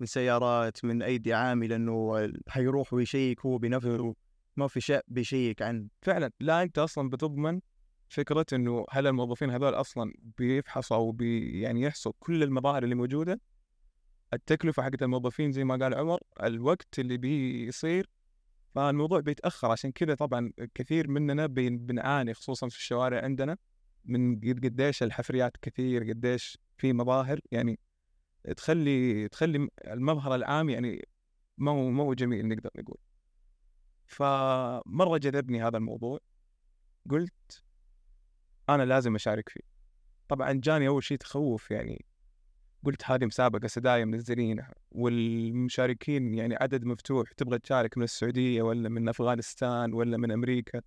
من 0.00 0.06
سيارات 0.06 0.84
من 0.84 1.02
ايدي 1.02 1.34
عامله 1.34 1.76
إنه 1.76 2.28
حيروح 2.48 2.94
ويشيك 2.94 3.46
هو 3.46 3.58
بنفسه 3.58 4.14
ما 4.56 4.68
في 4.68 4.80
شيء 4.80 5.00
بيشيك 5.08 5.62
عنه. 5.62 5.88
فعلا 6.02 6.30
لا 6.40 6.62
أنت 6.62 6.78
أصلا 6.78 7.10
بتضمن 7.10 7.60
فكرة 8.08 8.46
إنه 8.52 8.84
هل 8.90 9.06
الموظفين 9.06 9.50
هذول 9.50 9.74
أصلا 9.74 10.12
بيفحصوا 10.38 10.96
أو 10.96 11.12
بي 11.12 11.60
يعني 11.60 11.82
يحصوا 11.82 12.12
كل 12.20 12.42
المظاهر 12.42 12.82
اللي 12.84 12.94
موجودة؟ 12.94 13.40
التكلفة 14.32 14.82
حقت 14.82 15.02
الموظفين 15.02 15.52
زي 15.52 15.64
ما 15.64 15.76
قال 15.76 15.94
عمر 15.94 16.20
الوقت 16.42 16.98
اللي 16.98 17.16
بيصير 17.16 18.10
فالموضوع 18.74 19.20
بيتأخر. 19.20 19.70
عشان 19.70 19.92
كذا 19.92 20.14
طبعا 20.14 20.52
كثير 20.74 21.08
مننا 21.08 21.46
بنعاني 21.46 22.34
خصوصا 22.34 22.68
في 22.68 22.76
الشوارع 22.76 23.24
عندنا 23.24 23.56
من 24.04 24.36
قد- 24.40 24.64
قديش 24.64 25.02
الحفريات 25.02 25.56
كثير 25.62 26.10
قديش 26.10 26.58
في 26.76 26.92
مظاهر. 26.92 27.40
يعني 27.50 27.78
تخلي 28.56 29.28
تخلي 29.28 29.68
المظهر 29.86 30.34
العام 30.34 30.68
يعني 30.68 31.08
ما 31.58 31.70
هو 32.02 32.14
جميل 32.14 32.48
نقدر 32.48 32.70
نقول. 32.76 32.98
فمرة 34.06 35.18
جذبني 35.18 35.62
هذا 35.62 35.76
الموضوع. 35.76 36.18
قلت 37.10 37.62
أنا 38.68 38.82
لازم 38.82 39.14
أشارك 39.14 39.48
فيه. 39.48 39.60
طبعا 40.28 40.52
جاني 40.52 40.88
أول 40.88 41.04
شيء 41.04 41.16
تخوف 41.16 41.70
يعني. 41.70 42.04
قلت 42.84 43.10
هذه 43.10 43.24
مسابقة 43.24 43.66
سدايا 43.66 44.04
منزلينها 44.04 44.74
والمشاركين 44.90 46.34
يعني 46.34 46.56
عدد 46.60 46.84
مفتوح 46.84 47.32
تبغى 47.32 47.58
تشارك 47.58 47.98
من 47.98 48.04
السعودية 48.04 48.62
ولا 48.62 48.88
من 48.88 49.08
أفغانستان 49.08 49.92
ولا 49.92 50.16
من 50.16 50.30
أمريكا 50.30 50.80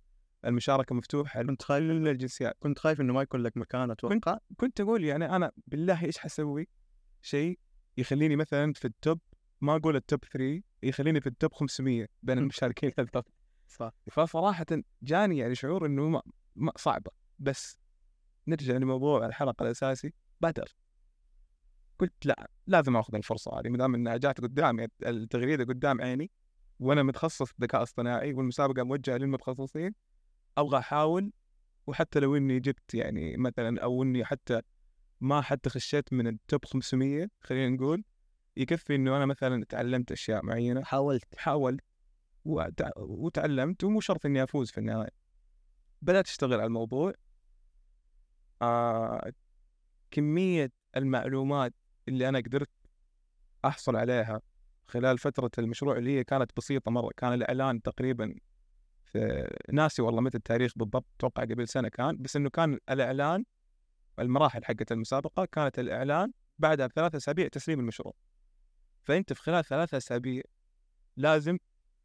المشاركة 0.44 0.94
مفتوحة. 0.94 1.42
كنت 1.42 1.62
خايف 1.62 1.84
لكل 1.84 2.08
الجنسيات. 2.08 2.56
كنت 2.60 2.78
خايف 2.78 3.00
إنه 3.00 3.12
ما 3.12 3.22
يكون 3.22 3.42
لك 3.42 3.56
مكان 3.56 3.90
أتوقع. 3.90 4.38
كنت 4.56 4.80
أقول 4.80 5.04
يعني 5.04 5.36
أنا 5.36 5.52
بالله 5.66 6.04
إيش 6.04 6.18
حسوي؟ 6.18 6.68
شيء 7.22 7.58
يخليني 7.96 8.36
مثلا 8.36 8.72
في 8.72 8.84
ال 8.84 8.93
top 8.93 9.20
ما 9.60 9.76
أقول 9.76 9.96
ال 9.96 10.03
top 10.03 10.24
3 10.24 10.62
يخليني 10.82 11.20
في 11.20 11.26
ال 11.26 11.33
top 11.33 11.52
500 11.52 12.06
بين 12.22 12.38
المشاركين. 12.38 12.92
صح. 13.68 13.92
فصراحه 14.10 14.66
جاني 15.02 15.38
يعني 15.38 15.54
شعور 15.54 15.86
إنه 15.86 16.08
ما, 16.08 16.22
ما 16.56 16.72
صعبة. 16.76 17.21
بس 17.42 17.78
نرجع 18.46 18.74
لموضوع 18.76 19.26
الحلقة 19.26 19.62
الأساسي 19.62 20.12
بدر 20.40 20.74
قلت 21.98 22.26
لا 22.26 22.50
لازم 22.66 22.96
آخذ 22.96 23.14
الفرصة 23.14 23.58
هذه 23.60 23.68
ما 23.68 23.78
دام 23.78 23.94
إنها 23.94 24.16
جات 24.16 24.40
قدامي 24.40 24.86
التغريدة 25.06 25.64
قدام 25.64 26.00
عيني 26.00 26.30
وأنا 26.80 27.02
متخصص 27.02 27.50
ذكاء 27.60 27.82
اصطناعي 27.82 28.32
والمسابقة 28.32 28.82
موجهة 28.82 29.16
للمتخصصين 29.16 29.94
أبغى 30.58 30.78
أحاول 30.78 31.32
وحتى 31.86 32.20
لو 32.20 32.36
إني 32.36 32.60
جبت 32.60 32.94
يعني 32.94 33.36
مثلا 33.36 33.82
أو 33.82 34.02
إني 34.02 34.24
حتى 34.24 34.60
ما 35.20 35.40
حتى 35.40 35.70
خشيت 35.70 36.12
من 36.12 36.26
التوب 36.26 36.64
500 36.64 37.28
خلينا 37.40 37.76
نقول 37.76 38.04
يكفي 38.56 38.94
إنه 38.94 39.16
أنا 39.16 39.26
مثلا 39.26 39.64
تعلمت 39.64 40.12
أشياء 40.12 40.44
معينة. 40.44 40.82
حاولت. 40.84 41.24
حاولت 41.36 41.80
وتع- 42.44 42.92
وتعلمت 42.96 43.84
ومو 43.84 44.00
شرط 44.00 44.26
إني 44.26 44.42
أفوز 44.42 44.70
في 44.70 44.78
النهاية. 44.78 45.10
بدأت 46.02 46.26
أشتغل 46.26 46.52
على 46.54 46.64
الموضوع 46.64 47.12
آه 48.62 49.32
كمية 50.10 50.72
المعلومات 50.96 51.74
اللي 52.08 52.28
أنا 52.28 52.38
قدرت 52.38 52.70
أحصل 53.64 53.96
عليها 53.96 54.40
خلال 54.86 55.18
فترة 55.18 55.50
المشروع 55.58 55.96
اللي 55.96 56.18
هي 56.18 56.24
كانت 56.24 56.50
بسيطة 56.56 56.90
مرة. 56.90 57.10
كان 57.16 57.32
الإعلان 57.32 57.82
تقريبا 57.82 58.34
ناسي 59.72 60.02
والله 60.02 60.20
متى 60.20 60.36
التاريخ 60.36 60.72
بالضبط 60.76 61.06
أتوقع 61.16 61.42
قبل 61.42 61.68
سنة 61.68 61.88
كان 61.88 62.16
بس 62.16 62.36
إنه 62.36 62.50
كان 62.50 62.78
الإعلان 62.90 63.44
المراحل 64.18 64.64
حقت 64.64 64.92
المسابقة 64.92 65.44
كانت 65.44 65.78
الإعلان 65.78 66.32
بعدها 66.58 66.86
بثلاثة 66.86 67.16
أسابيع 67.16 67.48
تسليم 67.48 67.80
المشروع. 67.80 68.14
فأنت 69.04 69.32
في 69.32 69.42
خلال 69.42 69.64
ثلاثة 69.64 69.96
أسابيع 69.96 70.42
لازم 71.16 71.58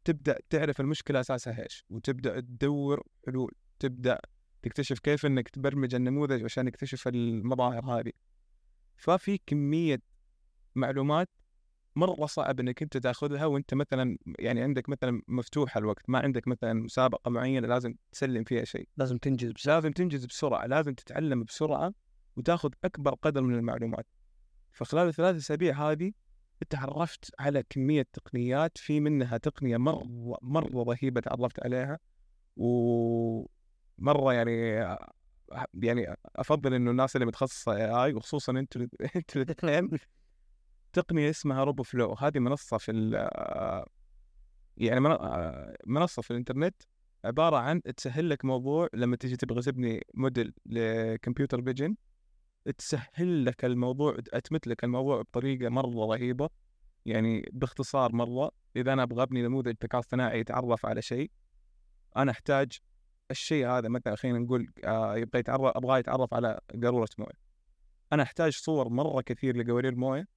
تبدأ 0.04 0.38
تعرف 0.50 0.80
المشكلة 0.80 1.20
أساسها 1.20 1.62
إيش 1.62 1.84
وتبدأ 1.90 2.40
تدور 2.40 3.02
حلول 3.26 3.52
تبدأ 3.78 4.20
تكتشف 4.62 4.98
كيف 4.98 5.26
إنك 5.26 5.48
تبرمج 5.48 5.94
النموذج 5.94 6.44
عشان 6.44 6.68
يكتشف 6.68 7.08
المظاهر 7.08 7.84
هذه. 7.84 8.12
ففي 8.96 9.38
كمية 9.46 10.02
معلومات 10.74 11.28
مرة 11.96 12.26
صعب 12.26 12.60
إنك 12.60 12.82
أنت 12.82 12.96
تأخذها 12.96 13.46
وأنت 13.46 13.74
مثلا 13.74 14.18
يعني 14.38 14.62
عندك 14.62 14.88
مثلا 14.88 15.22
مفتوح 15.28 15.76
الوقت 15.76 16.10
ما 16.10 16.18
عندك 16.18 16.48
مثلا 16.48 16.72
مسابقة 16.72 17.30
معينة 17.30 17.68
لازم 17.68 17.94
تسلم 18.12 18.44
فيها 18.44 18.64
شيء. 18.64 18.88
لازم 18.96 19.18
تنجز. 19.18 19.52
بس 19.52 19.66
لازم 19.66 19.92
تنجز 19.92 20.24
بسرعة 20.24 20.66
لازم 20.66 20.94
تتعلم 20.94 21.44
بسرعة 21.44 21.94
وتأخذ 22.36 22.70
أكبر 22.84 23.14
قدر 23.14 23.42
من 23.42 23.54
المعلومات. 23.54 24.06
فخلال 24.72 25.08
الثلاث 25.08 25.36
أسابيع 25.36 25.90
هذه 25.90 26.12
تعرفت 26.70 27.30
على 27.38 27.62
كمية 27.70 28.06
تقنيات 28.12 28.78
في 28.78 29.00
منها 29.00 29.36
تقنية 29.36 29.76
مرة 29.76 30.04
مرة 30.42 30.82
رهيبة 30.82 31.20
تعرفت 31.20 31.64
عليها. 31.64 31.98
ومره 33.98 34.32
يعني 34.32 34.86
يعني 35.74 36.16
أفضل 36.36 36.74
إنه 36.74 36.90
الناس 36.90 37.16
اللي 37.16 37.26
متخصصة 37.26 37.76
AI 37.76 38.14
وخصوصا 38.14 38.52
أنتوا 38.52 38.86
أنتوا 39.16 39.42
الاثنين 39.42 39.90
تقنية 40.92 41.30
اسمها 41.30 41.64
Roboflow 41.64 42.14
هذه 42.14 42.38
منصة 42.38 42.78
في 42.78 42.90
ال- 42.92 43.84
يعني 44.76 45.00
من- 45.00 45.16
منصة 45.86 46.22
في 46.22 46.30
الإنترنت 46.30 46.82
عبارة 47.24 47.56
عن 47.56 47.82
تسهل 47.82 48.30
لك 48.30 48.44
موضوع 48.44 48.88
لما 48.94 49.16
تيجي 49.16 49.36
تبغى 49.36 49.62
تبني 49.62 50.06
model 50.14 50.54
ل 50.66 50.77
computer 50.77 51.62
vision 51.62 51.96
تسهل 52.78 53.44
لك 53.44 53.64
الموضوع 53.64 54.16
اتمت 54.32 54.66
لك 54.66 54.84
الموضوع 54.84 55.22
بطريقة 55.22 55.68
مرة 55.68 56.06
رهيبة 56.06 56.48
يعني 57.06 57.50
باختصار 57.52 58.14
مرة. 58.14 58.50
إذا 58.76 58.92
أنا 58.92 59.02
أبغى 59.02 59.22
أبني 59.22 59.42
نموذج 59.42 59.74
ذكاء 59.82 60.00
اصطناعي 60.00 60.40
يتعرف 60.40 60.86
على 60.86 61.02
شيء 61.02 61.30
أنا 62.16 62.30
أحتاج 62.30 62.78
الشيء 63.30 63.68
هذا 63.68 63.88
مثلا 63.88 64.16
خلينا 64.16 64.38
نقول 64.38 64.72
آه، 64.84 65.16
يبغى 65.16 65.40
يتعرف 65.40 65.76
ابغاه 65.76 65.98
يتعرف 65.98 66.34
على 66.34 66.60
قارورة 66.82 67.08
موية. 67.18 67.48
أنا 68.12 68.22
أحتاج 68.22 68.52
صور 68.52 68.88
مرة 68.88 69.20
كثير 69.20 69.56
لقوارير 69.56 69.94
موية 69.94 70.28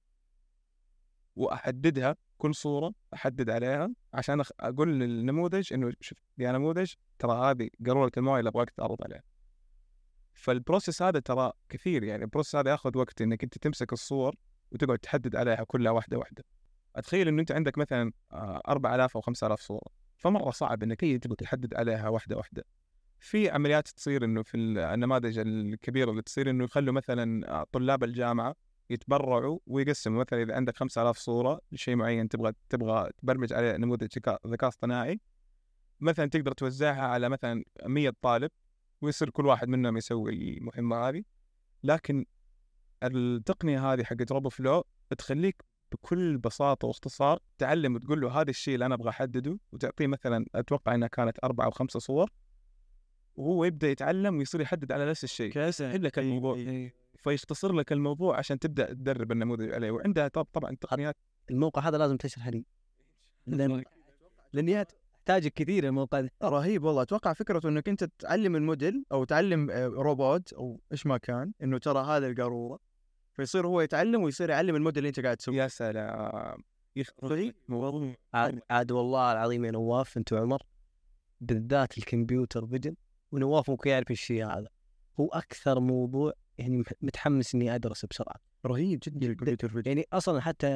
وأحددها 1.36 2.16
كل 2.38 2.54
صورة 2.54 2.94
أحدد 3.14 3.50
عليها 3.50 3.90
عشان 4.14 4.42
أقول 4.60 5.00
للنموذج 5.00 5.72
إنه 5.72 5.92
شوف 6.00 6.18
يا 6.38 6.52
نموذج 6.52 6.92
ترى 7.18 7.50
هذه 7.50 7.68
قارورة 7.86 8.12
الموية 8.16 8.38
اللي 8.38 8.48
أبغاك 8.48 8.70
تتعرض 8.70 9.02
عليها. 9.02 9.22
فال 10.34 10.49
process 10.49 11.02
هذا 11.02 11.20
ترى 11.20 11.52
كثير 11.68 12.04
يعني 12.04 12.24
ال 12.24 12.28
process 12.28 12.56
هذا 12.56 12.70
ياخذ 12.70 12.98
وقت 12.98 13.22
إنك 13.22 13.44
أنت 13.44 13.58
تمسك 13.58 13.92
الصور 13.92 14.34
وتقعد 14.72 14.98
تحدد 14.98 15.36
عليها 15.36 15.64
كلها 15.64 15.92
واحدة 15.92 16.18
واحدة. 16.18 16.44
أتخيل 16.96 17.28
إنه 17.28 17.40
أنت 17.40 17.52
عندك 17.52 17.78
مثلا 17.78 18.12
آه، 18.32 18.62
4000 18.68 19.16
أو 19.16 19.20
5000 19.20 19.60
صورة. 19.60 19.86
فمرة 20.16 20.50
صعب 20.50 20.82
إنك 20.82 21.00
تبغى 21.00 21.36
تحدد 21.36 21.74
عليها 21.74 22.08
واحدة 22.08 22.36
واحدة. 22.36 22.64
في 23.22 23.50
عمليات 23.50 23.88
تصير 23.88 24.24
إنه 24.24 24.42
في 24.42 24.56
النماذج 24.56 25.38
الكبيرة 25.38 26.10
اللي 26.10 26.22
تصير 26.22 26.50
إنه 26.50 26.64
يخلوا 26.64 26.94
مثلا 26.94 27.50
آه، 27.60 27.66
طلاب 27.72 28.04
الجامعة 28.04 28.54
يتبرعوا 28.90 29.58
ويقسموا. 29.66 30.20
مثلا 30.20 30.42
إذا 30.42 30.54
عندك 30.54 30.76
5000 30.76 31.18
صورة 31.18 31.60
لشيء 31.72 31.96
معين 31.96 32.28
تبغى 32.28 32.52
تبغى 32.68 33.10
تبرمج 33.18 33.52
عليه 33.52 33.76
نموذج 33.76 34.18
ذكاء 34.46 34.68
اصطناعي 34.68 35.20
مثلا 36.00 36.26
تقدر 36.26 36.52
توزعها 36.52 37.02
على 37.02 37.28
مثلا 37.28 37.64
100 37.86 38.12
طالب 38.22 38.50
ويصير 39.00 39.30
كل 39.30 39.46
واحد 39.46 39.68
منهم 39.68 39.96
يسوي 39.96 40.58
المهمة 40.58 41.08
هذه. 41.08 41.22
لكن 41.82 42.24
التقنية 43.02 43.92
هذه 43.92 44.04
حقت 44.04 44.32
روبو 44.32 44.48
فلو 44.48 44.84
تخليك 45.18 45.64
بكل 45.92 46.38
بساطة 46.38 46.88
واختصار 46.88 47.38
تعلم 47.58 47.94
وتقول 47.94 48.20
له 48.20 48.40
هذا 48.40 48.50
الشيء 48.50 48.74
اللي 48.74 48.86
أنا 48.86 48.94
أبغى 48.94 49.08
أحدده 49.08 49.58
وتعطيه 49.72 50.06
مثلا 50.06 50.46
أتوقع 50.54 50.94
إنها 50.94 51.08
كانت 51.08 51.38
أربعة 51.44 51.66
أو 51.66 51.70
خمسة 51.70 51.98
صور. 52.00 52.30
وهو 53.36 53.64
يبدأ 53.64 53.88
يتعلم 53.88 54.38
ويصير 54.38 54.60
يحدد 54.60 54.92
على 54.92 55.10
نفس 55.10 55.24
الشيء. 55.24 55.50
يسهل 55.58 56.04
لك 56.04 56.18
الموضوع. 56.18 56.56
فيختصر 57.16 57.72
لك 57.72 57.92
الموضوع 57.92 58.38
عشان 58.38 58.58
تبدأ 58.58 58.92
تدرب 58.92 59.32
النموذج 59.32 59.72
عليه. 59.72 59.90
وعندها 59.90 60.28
طب 60.28 60.46
طبعا 60.52 60.76
تقنيات. 60.80 61.16
الموقع 61.50 61.82
هذا 61.88 61.98
لازم 61.98 62.16
تشرح 62.16 62.48
لي 62.48 62.64
لأن 64.52 64.84
احتاجك 65.18 65.52
كثير 65.52 65.86
الموقع 65.86 66.20
ده. 66.20 66.30
رهيب 66.42 66.84
والله. 66.84 67.02
أتوقع 67.02 67.32
فكرته 67.32 67.68
إنك 67.68 67.88
أنت 67.88 68.04
تعلم 68.04 68.56
الموديل 68.56 69.04
أو 69.12 69.24
تعلم 69.24 69.70
آه، 69.70 69.86
روبوت 69.86 70.52
أو 70.52 70.80
إيش 70.92 71.06
ما 71.06 71.18
كان 71.18 71.52
إنه 71.62 71.78
ترى 71.78 72.04
هذا 72.04 72.26
القاروره 72.26 72.78
فيصير 73.34 73.66
هو 73.66 73.80
يتعلم 73.80 74.22
ويصير 74.22 74.50
يعلم 74.50 74.76
الموديل 74.76 74.98
اللي 74.98 75.08
أنت 75.08 75.20
قاعد 75.20 75.36
تسويه. 75.36 75.62
يا 75.62 75.68
سلام. 75.68 76.62
عاد 78.70 78.92
والله 78.92 79.32
العظيم 79.32 79.64
يا 79.64 79.70
نواف 79.70 80.16
انت 80.16 80.32
وعمر 80.32 80.62
بالذات 81.40 81.98
ال 81.98 82.06
computer 82.06 82.66
vision 82.66 82.94
ونواف 83.32 83.70
ممكن 83.70 83.90
يعرف 83.90 84.10
الشيء 84.10 84.46
هذا. 84.46 84.68
هو 85.20 85.28
أكثر 85.28 85.80
موضوع 85.80 86.32
يعني 86.58 86.82
متحمس 87.02 87.54
إني 87.54 87.74
أدرسه 87.74 88.08
بسرعة. 88.10 88.36
رهيب 88.66 88.98
جدا. 89.02 89.26
ال 89.26 89.31
computer 89.31 89.68
vision 89.68 89.88
يعني 89.88 90.06
أصلا 90.12 90.40
حتى 90.40 90.66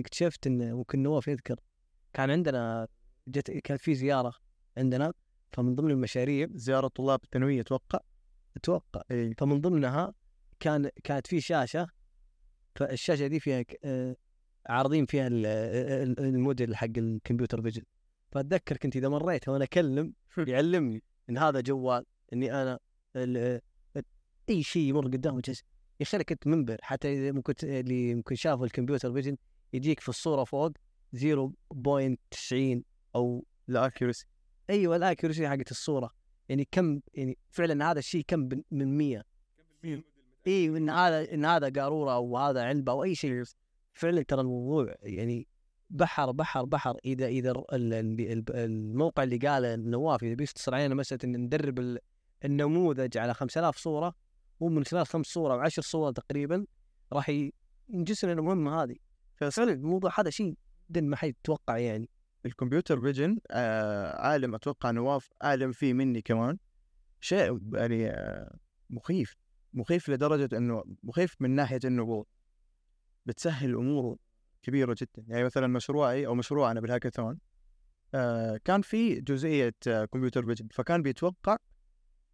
اكتشفت 0.00 0.46
إن 0.46 0.72
ممكن 0.74 1.02
نواف 1.02 1.28
يذكر 1.28 1.56
كان 2.12 2.30
عندنا 2.30 2.88
جت 3.28 3.50
كان 3.50 3.76
في 3.76 3.94
زيارة 3.94 4.32
عندنا 4.76 5.12
فمن 5.52 5.74
ضمن 5.74 5.90
المشاريع 5.90 6.46
زيارة 6.54 6.88
طلاب 6.88 7.20
الثانوية 7.24 7.60
أتوقع؟ 7.60 7.98
أتوقع. 8.56 9.02
اي 9.10 9.34
فمن 9.38 9.60
ضمنها 9.60 10.14
كان 10.60 10.90
كانت 11.04 11.26
في 11.26 11.40
شاشة 11.40 11.86
فالشاشة 12.76 13.26
دي 13.26 13.40
فيها 13.40 13.64
آه، 13.84 14.16
عارضين 14.66 15.06
فيها 15.06 15.26
ال- 15.26 15.46
ال- 15.46 16.20
الموديل 16.20 16.76
حق 16.76 16.86
ال 16.96 17.03
computer 17.03 17.62
vision. 17.62 17.82
فأتذكر 18.32 18.76
كنت 18.76 18.96
إذا 18.96 19.08
مريت 19.08 19.48
وأنا 19.48 19.64
أكلم 19.64 20.12
يعلمني. 20.38 21.02
إن 21.30 21.38
هذا 21.38 21.60
جوال 21.60 22.04
إني 22.32 22.62
أنا 22.62 22.78
أي 24.48 24.62
شيء 24.62 24.82
يمر 24.82 25.06
قدامه 25.06 25.40
جالس 25.44 25.64
يا 26.00 26.06
أخي 26.06 26.16
أنا 26.16 26.24
كنت 26.24 26.46
منبهر 26.46 26.78
حتى 26.82 27.12
إذا 27.12 27.32
ممكن 27.32 27.54
اللي 27.62 28.14
ممكن 28.14 28.34
شافوا 28.34 28.66
ال 28.66 28.71
computer 28.71 29.12
vision 29.12 29.36
يجيك 29.72 30.00
في 30.00 30.08
الصورة 30.08 30.44
فوق 30.44 30.72
0.90 31.16 32.80
أو 33.14 33.44
ال 33.68 33.74
accuracy 33.74 34.26
أيوه 34.70 34.96
ال 34.96 35.02
accuracy 35.02 35.48
حقت 35.48 35.70
الصورة. 35.70 36.10
يعني 36.48 36.68
كم 36.72 37.00
يعني 37.14 37.38
فعلا 37.50 37.90
هذا 37.90 37.98
الشيء 37.98 38.24
كم 38.28 38.48
من 38.70 38.98
100 38.98 39.24
اي 40.46 40.66
إن 40.66 40.90
هذا 40.90 41.34
إن 41.34 41.44
هذا 41.44 41.82
قارورة 41.82 42.14
أو 42.14 42.38
هذا 42.38 42.62
علبة 42.62 42.92
أو 42.92 43.04
أي 43.04 43.14
شيء. 43.14 43.44
فعلا 43.94 44.22
ترى 44.22 44.40
الموضوع 44.40 44.94
يعني 45.02 45.46
بحر 45.90 46.30
بحر 46.30 46.64
بحر. 46.64 46.96
إذا 47.04 47.26
إذا 47.26 47.50
ال- 47.50 47.66
ال- 47.72 48.20
ال- 48.20 48.56
الموقع 48.56 49.22
اللي 49.22 49.36
قاله 49.36 49.76
نواف 49.76 50.22
إذا 50.24 50.34
بيختصر 50.34 50.74
علينا 50.74 50.94
مسألة 50.94 51.20
ان 51.24 51.36
ندرب 51.36 51.78
ال- 51.78 51.98
النموذج 52.44 53.18
على 53.18 53.34
5000 53.34 53.76
صورة 53.78 54.14
هو 54.62 54.68
من 54.68 54.84
خلال 54.84 55.06
خمس 55.06 55.26
صور 55.26 55.52
أو 55.52 55.58
عشر 55.60 55.82
صور 55.82 56.12
تقريبا 56.12 56.66
راح 57.12 57.28
ي- 57.28 57.52
نجسنا 57.90 58.32
المهمه 58.32 58.82
هذه. 58.82 58.96
فعلا 59.36 59.72
الموضوع 59.72 60.20
هذا 60.20 60.30
شيء 60.30 60.54
جدا 60.90 61.00
ما 61.00 61.16
حد 61.16 61.28
يتوقع 61.28 61.78
يعني. 61.78 62.08
الكمبيوتر 62.46 63.00
فيجن 63.00 63.38
آه 63.50 64.20
عالم 64.26 64.54
أتوقع 64.54 64.90
نواف 64.90 65.28
اعلم 65.44 65.72
فيه 65.72 65.92
مني 65.92 66.22
كمان. 66.22 66.58
شيء 67.20 67.60
يعني 67.74 68.06
آه 68.10 68.56
مخيف. 68.90 69.36
مخيف 69.72 70.08
لدرجة 70.10 70.56
إنه 70.56 70.84
مخيف 71.02 71.36
من 71.40 71.50
ناحية 71.50 71.80
انه 71.84 72.24
بتسهل 73.26 73.74
امور 73.74 74.16
كبيرة 74.62 74.96
جدا. 75.00 75.24
يعني 75.28 75.44
مثلا 75.44 75.66
مشروعي 75.66 76.26
أو 76.26 76.34
مشروعنا 76.34 76.80
بالهاكاثون 76.80 77.38
آه 78.14 78.60
كان 78.64 78.82
في 78.82 79.20
جزئية 79.20 79.74
آه 79.88 80.04
computer 80.04 80.46
vision. 80.46 80.68
فكان 80.72 81.02
بيتوقع 81.02 81.56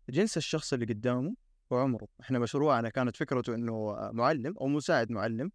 جنس 0.09 0.37
الشخص 0.37 0.73
اللي 0.73 0.87
قدامه 0.87 1.35
وعمره. 1.71 2.09
إحنا 2.21 2.39
مشروعنا 2.39 2.89
كانت 2.89 3.17
فكرته 3.17 3.55
إنه 3.55 3.95
معلم 4.13 4.55
أو 4.61 4.69
مساعد 4.69 5.13
معلم. 5.13 5.51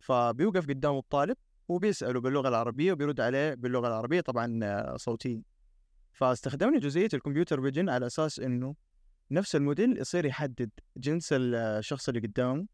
فبيوقف 0.00 0.66
قدامه 0.68 0.98
الطالب 0.98 1.36
وبيسأله 1.68 2.20
باللغة 2.20 2.48
العربية 2.48 2.92
وبيرد 2.92 3.20
عليه 3.20 3.54
باللغة 3.54 3.88
العربية 3.88 4.20
طبعا 4.20 4.60
آه، 4.62 4.96
صوتيا. 4.96 5.42
فاستخدمنا 6.12 6.78
جزئية 6.78 7.08
ال 7.14 7.19
computer 7.19 7.62
vision 7.62 7.88
على 7.88 8.06
أساس 8.06 8.40
إنه 8.40 8.74
نفس 9.30 9.56
الموديل 9.56 9.98
يصير 9.98 10.24
يحدد 10.24 10.70
جنس 10.96 11.28
الشخص 11.32 12.08
اللي 12.08 12.20
قدامه 12.20 12.66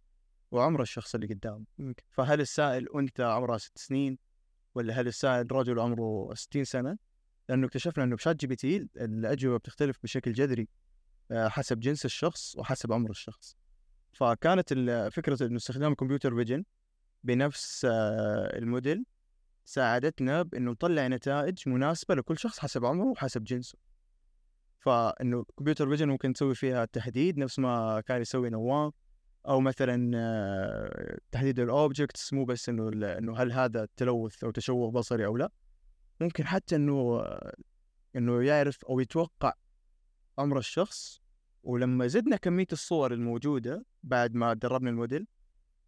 وعمر 0.51 0.83
الشخص 0.83 1.15
اللي 1.15 1.27
قدامه. 1.27 1.65
فهل 2.11 2.41
السائل 2.41 2.89
أنثى 2.97 3.23
عمرها 3.23 3.59
ست 3.59 3.79
سنين؟ 3.79 4.19
ولا 4.75 5.01
هل 5.01 5.07
السائل 5.07 5.53
رجل 5.53 5.81
عمره 5.81 6.35
60 6.35 6.65
سنة؟ 6.65 6.99
لأنه 7.49 7.67
اكتشفنا 7.67 8.05
إنه 8.05 8.17
ب 8.17 8.37
ChatGPT 8.37 8.89
الأجوبة 8.97 9.57
بتختلف 9.57 9.97
بشكل 10.03 10.33
جذري 10.33 10.69
آه، 11.31 11.49
حسب 11.49 11.81
جنس 11.81 12.05
الشخص 12.05 12.57
وحسب 12.57 12.93
عمر 12.93 13.11
الشخص. 13.11 13.57
فكانت 14.13 14.75
فكرة 15.13 15.47
إنه 15.47 15.57
استخدام 15.57 15.93
ال 15.93 15.98
computer 15.98 16.35
vision 16.35 16.65
بنفس 17.25 17.85
آه، 17.85 18.59
الموديل 18.59 19.05
ساعدتنا 19.65 20.43
بإنه 20.43 20.71
نطلع 20.71 21.07
نتائج 21.07 21.69
مناسبة 21.69 22.15
لكل 22.15 22.39
شخص 22.39 22.59
حسب 22.59 22.85
عمره 22.85 23.07
وحسب 23.07 23.45
جنسه. 23.45 23.79
فإنه 24.79 25.45
computer 25.59 25.89
vision 25.89 26.09
ممكن 26.09 26.33
تسوي 26.33 26.55
فيها 26.55 26.85
تحديد 26.85 27.39
نفس 27.39 27.59
ما 27.59 28.01
كان 28.01 28.21
يسوي 28.21 28.51
نواف 28.51 28.95
أو 29.49 29.61
مثلا 29.61 30.13
آه، 30.15 31.19
تحديد 31.33 31.61
ال 31.61 31.70
objects 31.70 32.33
مو 32.33 32.45
بس 32.45 32.69
إنه 32.69 32.89
إنه 33.19 33.37
هل 33.37 33.53
هذا 33.53 33.89
تلوث 33.97 34.45
أو 34.45 34.51
تشوه 34.51 34.91
بصري 34.91 35.27
أو 35.27 35.37
لا. 35.37 35.51
ممكن 36.21 36.47
حتى 36.47 36.77
إنه 36.77 37.25
إنه 38.17 38.43
يعرف 38.43 38.85
أو 38.85 39.01
يتوقع 39.01 39.53
عمر 40.39 40.59
الشخص. 40.59 41.21
ولما 41.63 42.07
زدنا 42.07 42.37
كمية 42.37 42.67
الصور 42.73 43.13
الموجودة 43.13 43.85
بعد 44.03 44.35
ما 44.35 44.53
دربنا 44.53 44.91
الموديل 44.91 45.27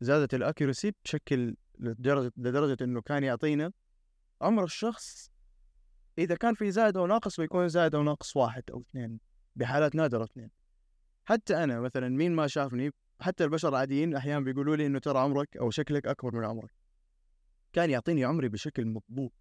زادت 0.00 0.34
ال 0.34 0.41
accuracy 0.41 0.92
بشكل 1.04 1.56
لدرجة 1.78 2.32
لدرجة 2.36 2.84
إنه 2.84 3.00
كان 3.00 3.24
يعطينا 3.24 3.72
عمر 4.40 4.64
الشخص 4.64 5.30
إذا 6.18 6.34
كان 6.34 6.54
في 6.54 6.70
زائد 6.70 6.96
أو 6.96 7.06
ناقص 7.06 7.40
بيكون 7.40 7.68
زائد 7.68 7.94
أو 7.94 8.02
ناقص 8.02 8.36
واحد 8.36 8.62
أو 8.70 8.80
اثنين 8.80 9.20
بحالات 9.56 9.94
نادرة 9.94 10.24
اثنين. 10.24 10.50
حتى 11.24 11.64
أنا 11.64 11.80
مثلا 11.80 12.08
مين 12.08 12.34
ما 12.34 12.46
شافني 12.46 12.90
حتى 13.22 13.44
البشر 13.44 13.68
العاديين 13.68 14.16
أحيانا 14.16 14.40
بيقولوا 14.44 14.76
لي 14.76 14.86
إنه 14.86 14.98
ترى 14.98 15.18
عمرك 15.18 15.56
أو 15.56 15.70
شكلك 15.70 16.06
أكبر 16.06 16.34
من 16.36 16.44
عمرك. 16.44 16.70
كان 17.72 17.90
يعطيني 17.90 18.24
عمري 18.24 18.48
بشكل 18.48 18.86
مضبوط. 18.86 19.32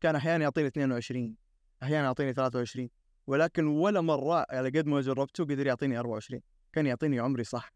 كان 0.00 0.16
أحيانا 0.16 0.44
يعطيني 0.44 0.68
22 0.68 1.36
أحيانا 1.82 2.04
يعطيني 2.04 2.32
23 2.32 2.88
ولكن 3.26 3.66
ولا 3.66 4.00
مرة 4.00 4.46
على 4.50 4.68
قد 4.68 4.86
ما 4.86 5.00
جربته 5.00 5.44
قدر 5.44 5.66
يعطيني 5.66 5.98
24 5.98 6.42
كان 6.72 6.86
يعطيني 6.86 7.20
عمري 7.20 7.44
صح. 7.44 7.72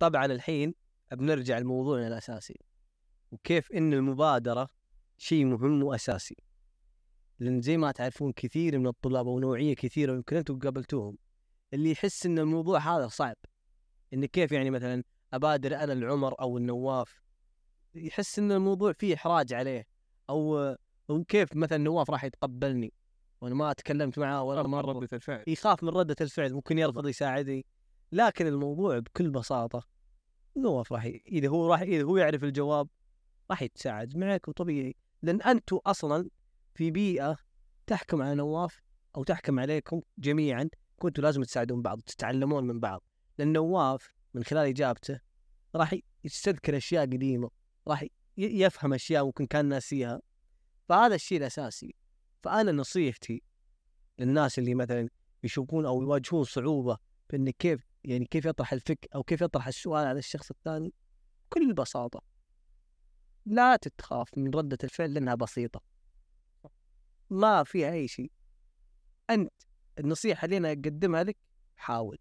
طبعا 0.00 0.26
الحين 0.26 0.74
بنرجع 1.12 1.58
لموضوعنا 1.58 2.08
الأساسي. 2.08 2.60
وكيف 3.30 3.72
إن 3.72 3.92
المبادرة 3.92 4.68
شيء 5.18 5.44
مهم 5.44 5.82
وأساسي. 5.82 6.36
لأن 7.38 7.60
زي 7.60 7.76
ما 7.76 7.92
تعرفون 7.92 8.32
كثير 8.32 8.78
من 8.78 8.86
الطلاب 8.86 9.26
أو 9.26 9.38
نوعية 9.38 9.74
كثيرة 9.74 10.12
يمكن 10.12 10.36
أنتم 10.36 10.58
قابلتوهم 10.58 11.18
اللي 11.74 11.90
يحس 11.90 12.26
إن 12.26 12.38
الموضوع 12.38 12.78
هذا 12.78 13.08
صعب. 13.08 13.36
ان 14.14 14.26
كيف 14.26 14.52
يعني 14.52 14.70
مثلا 14.70 15.02
أبادر 15.32 15.76
أنا 15.76 15.92
العمر 15.92 16.40
أو 16.40 16.58
النواف؟ 16.58 17.22
يحس 17.94 18.38
إن 18.38 18.52
الموضوع 18.52 18.92
فيه 18.92 19.14
إحراج 19.14 19.52
عليه. 19.52 19.86
أو 20.30 20.58
أو 21.10 21.24
كيف 21.24 21.56
مثلا 21.56 21.78
نواف 21.78 22.10
راح 22.10 22.24
يتقبلني؟ 22.24 22.92
وأنا 23.40 23.54
ما 23.54 23.72
تكلمت 23.72 24.18
معاه 24.18 24.42
ولا 24.42 24.62
مرة. 24.62 24.92
ردة 24.92 25.08
الفعل. 25.12 25.44
يخاف 25.46 25.82
من 25.82 25.88
ردة 25.88 26.16
الفعل 26.20 26.52
ممكن 26.52 26.78
يرفض 26.78 27.08
يساعدني. 27.08 27.66
لكن 28.12 28.46
الموضوع 28.46 28.98
بكل 28.98 29.30
بساطة 29.30 29.86
نواف 30.56 30.92
راح 30.92 31.04
ي... 31.04 31.22
إذا 31.26 31.48
هو 31.48 31.72
راح 31.72 31.80
إذا 31.80 32.02
هو 32.02 32.16
يعرف 32.16 32.44
الجواب 32.44 32.88
راح 33.50 33.62
يتساعد 33.62 34.16
معك 34.16 34.48
وطبيعي. 34.48 34.96
لأن 35.22 35.42
أنتم 35.42 35.76
أصلا 35.86 36.30
في 36.74 36.90
بيئة 36.90 37.36
تحكم 37.86 38.22
على 38.22 38.34
نواف 38.34 38.80
أو 39.16 39.24
تحكم 39.24 39.60
عليكم 39.60 40.02
جميعا 40.18 40.68
كنتوا 40.98 41.24
لازم 41.24 41.42
تساعدون 41.42 41.82
بعض 41.82 42.00
تتعلمون 42.00 42.64
من 42.64 42.80
بعض. 42.80 43.02
لأن 43.38 43.52
نواف 43.52 44.14
من 44.34 44.44
خلال 44.44 44.66
إجابته 44.68 45.20
راح 45.74 45.94
يستذكر 46.24 46.76
أشياء 46.76 47.02
قديمة 47.02 47.50
راح 47.88 48.04
يفهم 48.36 48.94
أشياء 48.94 49.24
ممكن 49.24 49.46
كان 49.46 49.66
ناسيها 49.66 50.20
فهذا 50.88 51.14
الشيء 51.14 51.38
الأساسي. 51.38 51.94
فأنا 52.42 52.72
نصيحتي 52.72 53.42
للناس 54.18 54.58
اللي 54.58 54.74
مثلا 54.74 55.08
يشوفون 55.42 55.86
أو 55.86 56.02
يواجهون 56.02 56.44
صعوبة 56.44 56.98
بأن 57.30 57.50
كيف 57.50 57.86
يعني 58.04 58.24
كيف 58.24 58.44
يطرح 58.44 58.72
الفك 58.72 59.08
أو 59.14 59.22
كيف 59.22 59.40
يطرح 59.40 59.66
السؤال 59.66 60.06
على 60.06 60.18
الشخص 60.18 60.50
الثاني 60.50 60.92
بكل 61.46 61.74
بساطة. 61.74 62.22
لا 63.46 63.76
تتخاف 63.76 64.38
من 64.38 64.50
ردة 64.54 64.78
الفعل 64.84 65.14
لأنها 65.14 65.34
بسيطة. 65.34 65.82
ما 67.30 67.64
فيها 67.64 67.92
أي 67.92 68.08
شيء. 68.08 68.30
أنت 69.30 69.52
النصيحة 69.98 70.44
اللي 70.44 70.56
أنا 70.56 70.68
أقدمها 70.68 71.24
لك 71.24 71.36
حاول. 71.76 72.18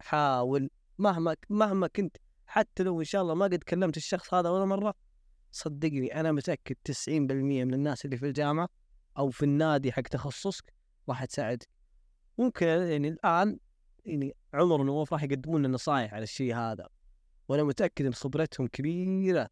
حاول 0.00 0.70
مهما 0.98 1.36
مهما 1.50 1.86
كنت 1.86 2.16
حتى 2.46 2.82
لو 2.82 3.00
إن 3.00 3.04
شاء 3.04 3.22
الله 3.22 3.34
ما 3.34 3.44
قد 3.44 3.62
كلمت 3.62 3.96
الشخص 3.96 4.34
هذا 4.34 4.50
ولا 4.50 4.64
مرة 4.64 4.94
صدقني 5.52 6.20
أنا 6.20 6.32
متأكد 6.32 6.76
90% 7.08 7.08
من 7.08 7.74
الناس 7.74 8.04
اللي 8.04 8.16
في 8.16 8.26
الجامعة 8.26 8.68
أو 9.18 9.30
في 9.30 9.42
النادي 9.42 9.92
حق 9.92 10.02
تخصصك 10.02 10.72
راح 11.08 11.24
تساعدك 11.24 11.68
ممكن 12.38 12.66
يعني 12.66 13.08
الآن 13.08 13.58
يعني 14.04 14.36
عمر 14.54 14.80
ونواف 14.80 15.12
راح 15.12 15.22
يقدمون 15.22 15.60
لنا 15.60 15.68
نصائح 15.68 16.14
على 16.14 16.22
الشيء 16.22 16.54
هذا 16.54 16.88
وأنا 17.48 17.62
متاكد 17.62 18.06
ان 18.06 18.14
خبرتهم 18.14 18.66
كبيره 18.66 19.48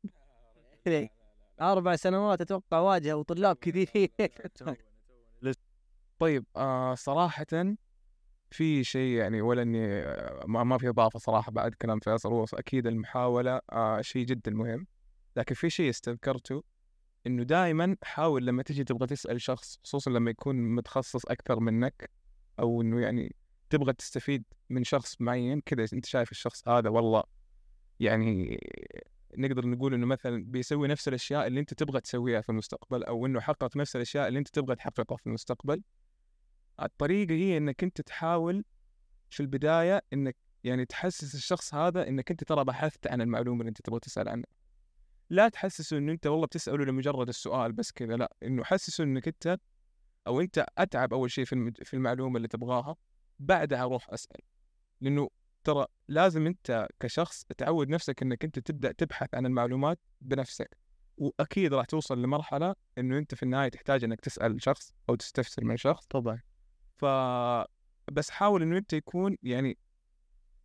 يعني 0.87 1.11
أربع 1.61 1.97
سنوات 1.97 2.41
أتوقع 2.41 2.79
واجهوا 2.79 3.23
طلاب 3.23 3.57
كثيرين 3.57 4.09
طيب 6.19 6.45
آه 6.57 6.95
صراحة 6.95 7.77
في 8.55 8.85
شيء 8.85 9.19
يعني 9.19 9.41
ولا 9.41 9.63
إني 9.63 9.87
آه، 9.87 10.45
ما, 10.47 10.79
في 10.79 10.89
إضافة 10.89 11.19
صراحة 11.19 11.53
بعد 11.53 11.75
كلام 11.75 12.01
فيصل 12.01 12.29
هو 12.33 12.45
أكيد 12.55 12.87
المحاولة 12.87 13.61
آه 13.73 14.01
شيء 14.01 14.27
جدا 14.27 14.51
مهم. 14.51 14.87
لكن 15.37 15.55
في 15.55 15.71
شيء 15.71 15.91
استذكرته 15.91 16.65
إنه 17.27 17.43
دائما 17.43 17.97
حاول 18.03 18.47
لما 18.47 18.63
تجي 18.63 18.85
تبغى 18.85 19.07
تسأل 19.07 19.41
شخص 19.41 19.79
خصوصا 19.85 20.11
لما 20.11 20.31
يكون 20.31 20.75
متخصص 20.75 21.27
أكثر 21.27 21.61
منك 21.61 22.11
أو 22.59 22.83
إنه 22.83 23.01
يعني 23.01 23.35
تبغى 23.71 23.93
تستفيد 23.93 24.45
من 24.71 24.85
شخص 24.85 25.21
معين 25.21 25.61
كذا 25.61 25.87
أنت 25.93 26.07
شايف 26.07 26.31
الشخص 26.31 26.69
هذا 26.69 26.89
والله 26.91 27.23
يعني 28.01 28.61
نقدر 29.39 29.67
نقول 29.67 29.95
إنه 29.95 30.07
مثلا 30.07 30.45
بيسوي 30.45 30.89
نفس 30.89 31.09
الأشياء 31.09 31.47
اللي 31.47 31.61
أنت 31.61 31.75
تبغى 31.75 32.01
تسويها 32.01 32.41
في 32.41 32.49
المستقبل 32.49 33.05
أو 33.05 33.27
إنه 33.27 33.41
حقق 33.41 33.77
نفس 33.77 33.97
الأشياء 33.97 34.29
اللي 34.29 34.39
أنت 34.39 34.49
تبغى 34.49 34.77
تحققها 34.77 35.17
في 35.17 35.27
المستقبل. 35.27 35.83
الطريقة 36.83 37.33
هي 37.35 37.57
إنك 37.57 37.85
أنت 37.85 38.01
تحاول 38.01 38.65
في 39.31 39.41
البداية 39.41 40.03
إنك 40.13 40.37
يعني 40.65 40.87
تحسس 40.87 41.35
الشخص 41.35 41.75
هذا 41.75 42.09
إنك 42.09 42.31
أنت 42.31 42.45
ترى 42.45 42.65
بحثت 42.65 43.07
عن 43.07 43.21
المعلومة 43.21 43.61
اللي 43.61 43.69
أنت 43.69 43.83
تبغى 43.83 44.01
تسأل 44.01 44.29
عنها. 44.29 44.47
لا 45.31 45.49
تحسسه 45.49 45.99
إنه 45.99 46.13
أنت 46.13 46.27
والله 46.27 46.47
بتسأله 46.47 46.85
لمجرد 46.85 47.29
السؤال 47.29 47.73
بس 47.73 47.93
كذا 47.93 48.17
لا 48.17 48.33
إنه 48.43 48.65
حسسه 48.65 49.05
إنك 49.05 49.29
أنت 49.29 49.59
أو 50.27 50.41
أنت 50.41 50.67
أتعب 50.79 51.13
أول 51.13 51.31
شيء 51.31 51.45
في 51.45 51.73
في 51.85 51.95
المعلومة 51.95 52.37
اللي 52.37 52.49
تبغاها 52.49 52.97
بعدها 53.39 53.83
أروح 53.83 54.11
أسأل. 54.11 54.41
لأنه 55.01 55.29
ترى 55.65 55.87
لازم 56.09 56.47
أنت 56.47 56.89
كشخص 57.01 57.45
تعود 57.59 57.89
نفسك 57.89 58.23
إنك 58.23 58.45
أنت 58.45 58.59
تبدأ 58.59 58.93
تبحث 58.93 59.35
عن 59.35 59.47
المعلومات 59.47 59.99
بنفسك. 60.21 60.77
وأكيد 61.17 61.75
راح 61.75 61.85
توصل 61.87 62.23
لمرحلة 62.23 62.75
إنه 62.99 63.19
أنت 63.19 63.35
في 63.35 63.43
النهاية 63.43 63.69
تحتاج 63.69 64.05
إنك 64.05 64.21
تسأل 64.21 64.63
شخص 64.63 64.95
أو 65.09 65.15
تستفسر 65.15 65.65
من 65.65 65.77
شخص. 65.77 66.07
طبعا. 66.07 66.41
ف 66.97 67.05
بس 68.13 68.31
حاول 68.31 68.63
إنه 68.63 68.79
أنت 68.79 68.93
يكون 68.93 69.37
يعني 69.43 69.79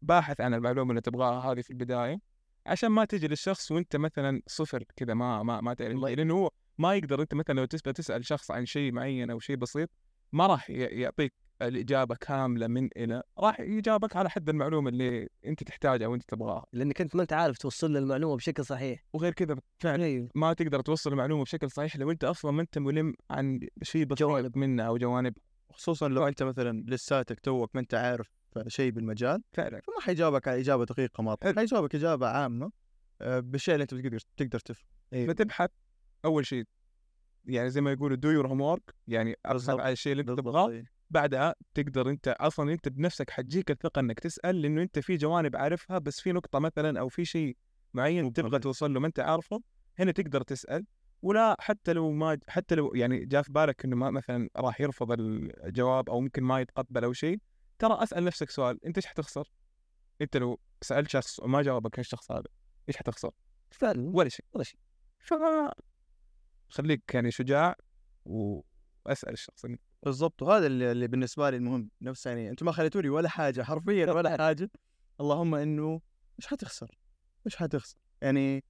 باحث 0.02 0.42
عن 0.42 0.54
المعلومة 0.54 0.90
اللي 0.90 1.02
تبغاها 1.02 1.52
هذه 1.52 1.62
في 1.62 1.70
البداية 1.70 2.22
عشان 2.66 2.90
ما 2.90 3.06
تجي 3.06 3.28
للشخص 3.28 3.72
وأنت 3.72 3.96
مثلا 3.96 4.42
صفر 4.48 4.84
كذا 4.96 5.14
ما 5.14 5.44
ما 5.44 5.62
ما 5.62 5.74
تعرف. 5.74 5.98
لأنه 5.98 6.34
هو 6.34 6.52
ما 6.78 6.96
يقدر 6.96 7.22
أنت 7.22 7.34
مثلا 7.34 7.56
لو 7.60 7.66
تسال 7.66 7.94
تسأل 7.94 8.26
شخص 8.26 8.52
عن 8.52 8.66
شيء 8.66 8.92
معين 8.92 9.32
أو 9.32 9.40
شيء 9.40 9.56
بسيط 9.56 9.90
ما 10.32 10.48
راح 10.48 10.70
يعطيك 10.70 11.34
الإجابة 11.62 12.16
كاملة 12.16 12.68
من 12.68 12.90
إلى 12.98 13.24
راح 13.40 13.60
يجاوبك 13.60 14.16
على 14.16 14.30
حد 14.30 14.50
المعلومة 14.50 14.90
اللي 14.90 15.30
أنت 15.46 15.64
تحتاجها 15.64 16.08
وانت 16.08 16.24
تبغاها. 16.24 16.66
لأنك 16.74 17.02
أنت 17.02 17.16
ما 17.16 17.22
أنت 17.22 17.34
عارف 17.34 17.58
توصل 17.58 17.94
له 17.94 18.00
المعلومة 18.00 18.36
بشكل 18.36 18.66
صحيح. 18.66 19.04
وغير 19.14 19.34
كذا 19.34 19.56
فعلا 19.80 20.04
أيوه. 20.04 20.30
ما 20.36 20.54
تقدر 20.54 20.82
توصل 20.82 21.12
المعلومة 21.12 21.44
بشكل 21.44 21.72
صحيح 21.72 21.98
لو 21.98 22.12
أنت 22.12 22.24
أصلا 22.24 22.52
ما 22.52 22.62
أنت 22.62 22.78
ملم 22.78 23.14
عن 23.30 23.60
شيء 23.84 24.06
جوانب. 24.06 24.58
منها 24.58 24.86
أو 24.86 24.98
جوانب 24.98 25.34
خصوصا 25.72 26.08
لو 26.08 26.28
أنت 26.28 26.44
مثلا 26.44 26.84
لساتك 26.88 27.40
توك 27.40 27.76
ما 27.76 27.82
أنت 27.82 27.94
عارف 27.94 28.28
شيء 28.68 28.92
بالمجال 28.92 29.44
فعلا 29.54 29.82
فما 29.82 30.00
حيجاوبك 30.02 30.48
على 30.48 30.60
إجابة 30.60 30.86
دقيقة 30.86 31.24
مرة. 31.24 31.38
حيجاوبك 31.56 31.96
إجابة 31.96 32.28
عامة 32.28 32.72
آه، 33.22 33.40
بالشيء 33.40 33.74
اللي 33.74 33.84
أنت 33.84 33.94
تقدر 33.94 34.20
تقدر 34.38 34.60
تفهم 34.60 34.88
فتبحث 35.12 35.70
أول 36.26 36.46
شيء 36.46 36.64
يعني 37.46 37.70
زي 37.70 37.82
ما 37.82 37.92
يقولوا 37.92 38.18
do 38.18 38.30
your 38.30 38.48
homework 38.48 38.96
يعني 39.08 39.32
ابحث 39.46 39.54
بالضبط. 39.54 39.80
على 39.80 39.92
الشيء 39.92 40.12
اللي 40.12 40.22
أنت. 40.22 40.30
تبغاه 40.30 40.84
بعدها 41.10 41.56
تقدر 41.74 42.10
أنت 42.10 42.28
أصلا 42.28 42.74
أنت 42.74 42.90
بنفسك 42.90 43.30
حتجيك 43.30 43.72
الثقة 43.72 44.00
إنك 44.00 44.20
تسأل 44.20 44.62
لأنه 44.62 44.82
أنت 44.82 45.00
في 45.00 45.18
جوانب 45.18 45.56
عارفها 45.56 45.98
بس 45.98 46.20
في 46.22 46.32
نقطة 46.32 46.60
مثلا 46.60 47.00
أو 47.00 47.08
في 47.10 47.26
شيء 47.26 47.58
معين 47.94 48.34
تبغى. 48.34 48.60
توصل 48.60 48.94
له 48.94 49.00
ما 49.00 49.08
أنت 49.08 49.20
عارفه 49.20 49.62
هنا 50.00 50.12
تقدر 50.12 50.42
تسأل 50.42 50.86
ولا 51.22 51.56
حتى 51.60 51.94
لو 51.94 52.12
ما 52.12 52.40
حتى 52.48 52.76
لو 52.76 52.96
يعني 52.96 53.26
جاء 53.26 53.42
في 53.42 53.52
بالك 53.52 53.86
إنه 53.86 53.96
ما 53.96 54.12
مثلا 54.12 54.50
راح 54.58 54.82
يرفض 54.82 55.12
الجواب 55.12 56.10
أو 56.10 56.22
ممكن 56.22 56.44
ما 56.44 56.62
يتقبل 56.62 57.04
أو 57.04 57.14
شيء 57.14 57.40
ترى 57.80 58.04
أسأل 58.04 58.24
نفسك 58.24 58.50
سؤال 58.50 58.86
أنت 58.86 58.98
إيش 58.98 59.06
حتخسر؟ 59.06 59.52
أنت 60.22 60.38
لو 60.38 60.60
سألت 60.82 61.10
شخص 61.10 61.40
وما 61.40 61.62
جاوبك 61.62 62.00
الشخص 62.00 62.32
هذا 62.32 62.48
إيش 62.90 62.98
حتخسر؟ 62.98 63.32
فعلا 63.72 64.10
ولا 64.16 64.30
شيء 64.30 64.46
ولا 64.54 64.64
شيء 64.64 64.80
ف 65.20 65.34
خليك 66.70 67.14
يعني 67.14 67.32
شجاع 67.32 67.76
وأسأل 68.26 69.34
الشخص 69.34 69.66
بالضبط 70.04 70.42
وهذا 70.42 70.68
اللي, 70.68 70.92
اللي 70.92 71.08
بالنسبة 71.08 71.50
لي 71.50 71.58
المهم 71.58 71.90
نفس 72.02 72.26
يعني 72.26 72.50
أنتم 72.50 72.66
ما 72.66 72.72
خليتوني 72.72 73.10
ولا 73.10 73.30
حاجة 73.30 73.64
حرفيا 73.64 74.12
ولا 74.12 74.38
حاجة 74.38 74.72
اللهم 75.22 75.56
إنه 75.56 76.02
إيش 76.40 76.48
حتخسر؟ 76.48 77.00
إيش 77.46 77.56
حتخسر؟ 77.56 77.98
يعني 78.22 78.64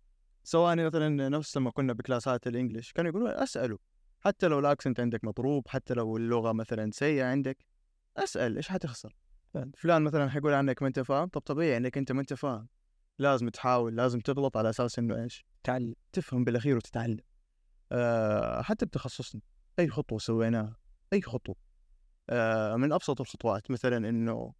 سواء 0.44 0.76
مثلا 0.76 1.30
نفس 1.30 1.58
لما 1.58 1.72
كنا 1.72 1.94
بكلاسات 1.94 2.48
الإنجليش 2.48 2.94
كانوا 2.94 3.12
يقولون 3.12 3.30
اسالوا 3.30 3.78
حتى 4.22 4.48
لو 4.48 4.60
الاكسنت 4.60 5.00
عندك 5.00 5.24
مضروب 5.24 5.68
حتى 5.68 5.94
لو 5.94 6.18
اللغة 6.18 6.52
مثلا 6.52 6.92
سيئة 6.92 7.26
عندك 7.26 7.58
أسأل 8.18 8.56
إيش 8.58 8.70
حتخسر؟ 8.70 9.16
فلان 9.78 10.02
مثلا 10.02 10.30
حيقول 10.30 10.54
عنك 10.54 10.82
ما 10.82 10.88
أنت 10.88 11.00
فاهم؟ 11.00 11.28
طب 11.28 11.42
طبيعي 11.42 11.78
إنك 11.78 11.98
أنت 11.98 12.12
ما 12.12 12.22
أنت 12.22 12.34
فاهم. 12.34 12.68
لازم 13.20 13.50
تحاول 13.50 13.96
لازم 13.96 14.20
تغلط 14.20 14.58
على 14.58 14.70
أساس 14.70 15.00
إنه 15.00 15.24
إيش؟ 15.24 15.46
تعلم 15.64 15.96
تفهم 16.14 16.44
بالأخير 16.44 16.78
وتتعلم. 16.78 17.20
آه 17.92 18.62
حتى 18.62 18.86
بتخصصنا. 18.86 19.42
أي 19.80 19.88
خطوة 19.88 20.20
سويناها. 20.20 20.76
أي 21.14 21.22
خطوة. 21.22 21.56
آه 22.30 22.76
من 22.76 22.94
أبسط 22.94 23.22
الخطوات 23.22 23.72
مثلا 23.72 24.10
إنه 24.10 24.54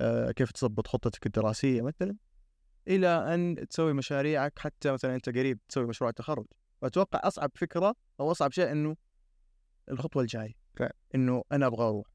آه 0.00 0.30
كيف 0.30 0.52
تضبط 0.52 0.86
خطتك 0.86 1.26
الدراسية 1.26 1.82
مثلا. 1.82 2.16
إلى 2.90 3.34
أن 3.34 3.68
تسوي 3.70 3.92
مشاريعك 3.92 4.58
حتى 4.58 4.92
مثلا 4.92 5.14
أنت 5.14 5.28
قريب 5.28 5.58
تسوي 5.68 5.86
مشروع 5.86 6.10
تخرج 6.10 6.46
وأتوقع 6.82 7.20
أصعب 7.24 7.50
فكرة 7.54 7.94
أو 8.20 8.30
أصعب 8.30 8.52
شيء 8.52 8.72
إنه 8.72 8.96
الخطوة 9.90 10.22
الجاية 10.22 10.52
فعلا. 10.76 10.92
إنه 11.14 11.42
أنا 11.52 11.66
أبغى 11.66 11.84
أروح 11.84 12.06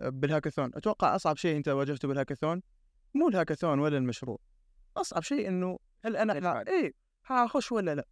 آه، 0.00 0.08
بالهاكاثون. 0.08 0.70
أتوقع 0.74 1.16
أصعب 1.16 1.36
شيء 1.36 1.56
أنت 1.56 1.68
واجهته 1.68 2.08
بالهاكاثون 2.08 2.62
مو 3.14 3.28
الهاكاثون 3.28 3.78
ولا 3.78 3.96
المشروع. 3.98 4.38
أصعب 4.96 5.22
شيء 5.22 5.48
إنه 5.48 5.78
هل 6.04 6.16
أنا 6.16 6.32
الفعل. 6.38 6.68
إيه 6.68 6.92
حاخش 7.22 7.72
ولا 7.72 7.94
لا؟ 7.94 8.06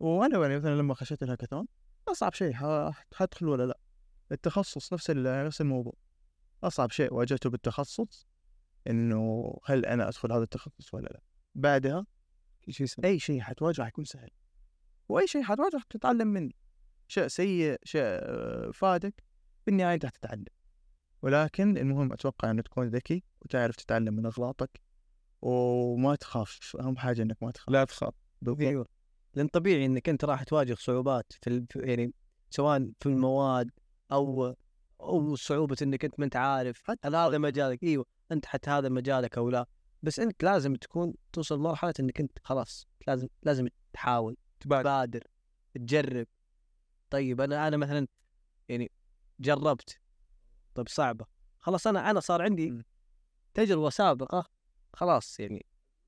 وأنا 0.00 0.38
يعني 0.42 0.56
مثلا 0.56 0.74
لما 0.74 0.94
خشيت 0.94 1.22
الهاكاثون 1.22 1.66
أصعب 2.08 2.34
شيء 2.34 2.52
ح- 2.52 3.04
حادخل 3.14 3.46
ولا 3.48 3.66
لا؟ 3.66 3.78
التخصص 4.32 4.92
نفس 4.92 5.10
ال- 5.10 5.46
نفس 5.46 5.60
الموضوع. 5.60 5.92
أصعب 6.64 6.90
شيء 6.90 7.14
واجهته 7.14 7.50
بالتخصص 7.50 8.26
إنه 8.86 9.54
هل 9.64 9.86
أنا 9.86 10.08
أدخل 10.08 10.32
هذا 10.32 10.42
التخصص 10.42 10.94
ولا 10.94 11.06
لا؟ 11.06 11.20
بعدها 11.54 12.06
شيء 12.68 12.86
سهل. 12.86 13.06
أي 13.06 13.18
شيء 13.18 13.40
حتواجهه 13.40 13.84
حيكون 13.84 14.04
سهل. 14.04 14.30
وأي 15.08 15.26
شيء 15.26 15.42
حتواجهه 15.42 15.82
تتعلم 15.90 16.28
منه. 16.28 16.52
شيء 17.08 17.28
سيء 17.28 17.76
شيء 17.84 18.02
آه، 18.04 18.70
فادك 18.70 19.24
بالنهاية 19.66 19.94
أنت 19.94 20.06
حتتعلم 20.06 20.44
ولكن 21.22 21.78
المهم 21.78 22.12
أتوقع 22.12 22.50
إنه 22.50 22.62
تكون 22.62 22.88
ذكي 22.88 23.24
وتعرف 23.40 23.76
تتعلم 23.76 24.14
من 24.14 24.26
أغلاطك 24.26 24.80
وما 25.42 26.14
تخاف. 26.14 26.76
أهم 26.80 26.96
حاجة 26.96 27.22
إنك 27.22 27.42
ما 27.42 27.50
تخاف. 27.50 27.70
لا 27.70 27.84
تخاف. 27.84 28.14
أيوه. 28.60 28.86
لأن 29.34 29.48
طبيعي 29.48 29.86
إنك 29.86 30.08
أنت 30.08 30.24
راح 30.24 30.42
تواجه 30.42 30.74
صعوبات 30.74 31.32
في 31.42 31.66
يعني 31.76 32.14
سواء 32.50 32.90
في 33.00 33.06
المواد 33.06 33.70
أو 34.12 34.54
أو 35.00 35.36
صعوبة 35.36 35.76
إنك 35.82 36.04
أنت 36.04 36.14
ما 36.18 36.24
أنت 36.24 36.36
عارف. 36.36 36.90
هذا 37.04 37.38
مجالك. 37.38 37.82
أيوه. 37.82 38.06
انت 38.32 38.46
حتى 38.46 38.70
هذا 38.70 38.88
مجالك 38.88 39.38
أو 39.38 39.50
لا 39.50 39.66
بس 40.02 40.20
انت 40.20 40.42
لازم 40.42 40.74
تكون 40.74 41.14
توصل 41.32 41.58
لمرحلة 41.58 41.94
إنك 42.00 42.20
انت 42.20 42.38
خلاص 42.44 42.86
لازم 43.06 43.28
لازم 43.42 43.68
تحاول 43.92 44.36
تبادر. 44.60 44.82
تبادر 44.82 45.26
تجرب. 45.74 46.26
طيب 47.10 47.40
أنا 47.40 47.68
أنا 47.68 47.76
مثلا 47.76 48.06
يعني 48.68 48.90
جربت. 49.40 49.98
طيب 50.74 50.88
صعبة. 50.88 51.26
خلاص 51.60 51.86
أنا 51.86 52.10
أنا 52.10 52.20
صار 52.20 52.42
عندي. 52.42 52.82
تجربة 53.54 53.90
سابقة 53.90 54.50
خلاص 54.92 55.40
يعني 55.40 55.66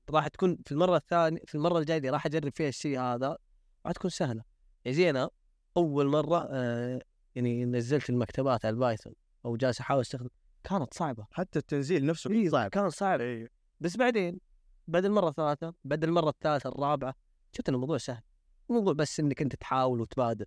راح 0.09 0.27
تكون 0.27 0.57
في 0.65 0.71
المرة 0.71 0.97
الثانية 0.97 1.41
في 1.47 1.55
المرة 1.55 1.79
الجاية 1.79 2.11
راح 2.11 2.25
أجرب 2.25 2.51
فيها 2.55 2.69
الشيء 2.69 2.99
هذا 2.99 3.37
راح 3.85 3.93
تكون 3.93 4.09
سهلة. 4.09 4.43
يعني 4.85 4.97
زي 4.97 5.09
أنا 5.09 5.29
أول 5.77 6.07
مرة 6.07 6.47
آه 6.51 7.01
يعني 7.35 7.65
نزلت 7.65 8.09
المكتبات 8.09 8.65
على 8.65 8.73
البايثون 8.73 9.13
أو 9.45 9.55
جالس 9.57 9.79
أحاول 9.79 10.01
أستخدم 10.01 10.29
كانت 10.63 10.93
صعبة. 10.93 11.27
حتى 11.31 11.59
التنزيل 11.59 12.05
نفسه 12.05 12.31
إيه، 12.31 12.49
صعب. 12.49 12.69
كان 12.69 12.89
صعب. 12.89 13.21
أيوه 13.21 13.49
بس 13.79 13.97
بعدين 13.97 14.39
بعد 14.87 15.05
المرة 15.05 15.29
الثالثة 15.29 15.73
بعد 15.83 16.03
المرة 16.03 16.29
الثالثة 16.29 16.69
الرابعة 16.69 17.15
شفت 17.51 17.69
إن 17.69 17.75
الموضوع 17.75 17.97
سهل. 17.97 18.21
الموضوع 18.69 18.93
بس 18.93 19.19
إنك 19.19 19.41
أنت 19.41 19.55
تحاول 19.55 20.01
وتبادر. 20.01 20.45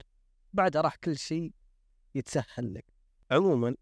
بعدها 0.53 0.83
راح 0.83 0.97
كل 0.97 1.17
شيء 1.19 1.53
يتسهل 2.15 2.75
لك. 2.75 2.85
عموما 3.31 3.77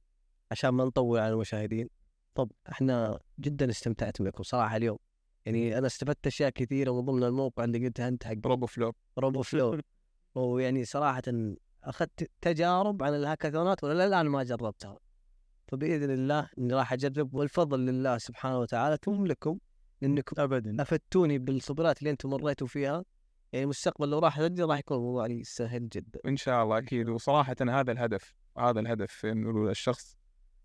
عشان 0.51 0.71
ما 0.71 0.85
نطول 0.85 1.19
على 1.19 1.33
المشاهدين 1.33 1.89
طب 2.35 2.53
إحنا 2.69 3.21
جدا 3.41 3.71
استمتعت 3.71 4.23
بكم 4.23 4.43
صراحة 4.43 4.77
اليوم. 4.77 4.99
يعني 5.47 5.79
أنا 5.79 5.87
استفدت 5.87 6.27
أشياء 6.27 6.51
كثيرة 6.51 6.93
من 6.93 7.01
ضمن 7.01 7.25
الموقع 7.25 7.65
اللي 7.65 7.87
قلتها 7.87 8.09
أنت 8.09 8.25
حق 8.25 8.47
روبو 8.47 8.67
فلو 8.67 8.93
روبو 9.19 9.43
فلو 9.43 9.81
ويعني 10.35 10.85
صراحة 10.85 11.23
أخذت 11.85 12.31
تجارب 12.41 13.03
عن 13.03 13.15
الهاكاثونات 13.15 13.85
ولا 13.85 14.07
الآن 14.07 14.27
ما 14.27 14.43
جربتها. 14.43 14.99
فبإذن 15.75 16.11
الله 16.11 16.51
إني 16.59 16.75
راح 16.75 16.93
أجرب 16.93 17.35
والفضل 17.35 17.81
لله 17.87 18.19
سبحانه 18.19 18.59
وتعالى 18.59 18.99
ثم 19.05 19.27
لكم 19.27 19.59
إنكم 20.03 20.43
ابدا 20.43 20.83
أفدتوني 20.83 21.39
بالخبرات 21.39 21.99
اللي 21.99 22.11
أنتم 22.11 22.31
مريتوا 22.31 22.67
فيها. 22.67 23.05
يعني 23.53 23.65
المستقبل 23.65 24.11
لو 24.11 24.19
راح 24.19 24.39
اسجل 24.39 24.69
راح 24.69 24.79
يكون 24.79 24.97
الموضوع 24.97 25.27
لي 25.27 25.45
سهل 25.45 25.89
جدا. 25.89 26.21
إن 26.27 26.37
شاء 26.37 26.65
الله 26.65 26.79
أكيد. 26.79 27.09
وصراحة 27.09 27.57
هذا 27.61 27.93
الهدف 27.93 28.35
هذا 28.59 28.81
الهدف 28.81 29.27
إنه 29.27 29.71
الشخص 29.71 30.17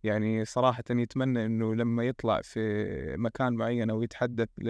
يعني 0.03 0.45
صراحة 0.45 0.83
يتمنى 0.89 1.45
إنه 1.45 1.75
لما 1.75 2.03
يطلع 2.03 2.41
في 2.41 3.15
مكان 3.17 3.53
معين 3.53 3.89
أو 3.89 4.03
يتحدث 4.03 4.49
ل 4.57 4.69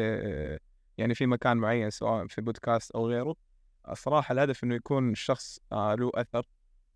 يعني 0.98 1.16
في 1.16 1.26
مكان 1.26 1.58
معين 1.58 1.90
سواء 1.90 2.28
في 2.28 2.42
بودكاست 2.42 2.92
أو 2.92 3.08
غيره 3.08 3.36
الصراحه 3.90 4.34
الهدف 4.34 4.64
إنه 4.64 4.76
يكون 4.76 5.12
الشخص 5.12 5.60
آه 5.72 5.96
له 5.96 6.12
أثر 6.14 6.48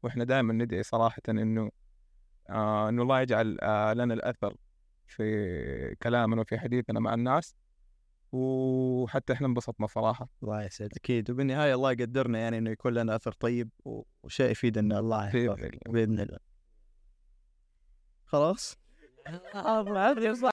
وإحنا 0.04 0.24
دائما 0.24 0.54
ندعي 0.54 0.84
صراحة 0.84 1.22
إنه 1.30 1.72
آه 2.54 2.90
إنه 2.90 3.02
الله 3.02 3.22
يجعل 3.22 3.58
آه 3.62 3.94
لنا 3.94 4.14
الأثر 4.14 4.56
في 5.08 5.96
كلامنا 6.04 6.42
وفي 6.42 6.60
حديثنا 6.60 7.00
مع 7.00 7.14
الناس. 7.14 7.56
وحتى 8.32 9.34
إحنا 9.34 9.48
انبسطنا 9.48 9.88
صراحة. 9.88 10.30
الله 10.44 10.64
يسعدك. 10.64 10.98
أكيد. 10.98 11.32
وبالنهاية 11.32 11.74
الله 11.74 11.92
يقدرنا 11.92 12.40
يعني 12.40 12.58
إنه 12.58 12.72
يكون 12.72 12.94
لنا 12.94 13.16
أثر 13.16 13.32
طيب 13.32 13.70
وشيء 14.24 14.52
يفيدنا 14.52 15.00
الله 15.00 15.26
يحفظك. 15.26 15.64
الله. 15.64 15.80
بإذن 15.88 16.20
الله. 16.20 16.40
خلاص؟ 18.26 18.78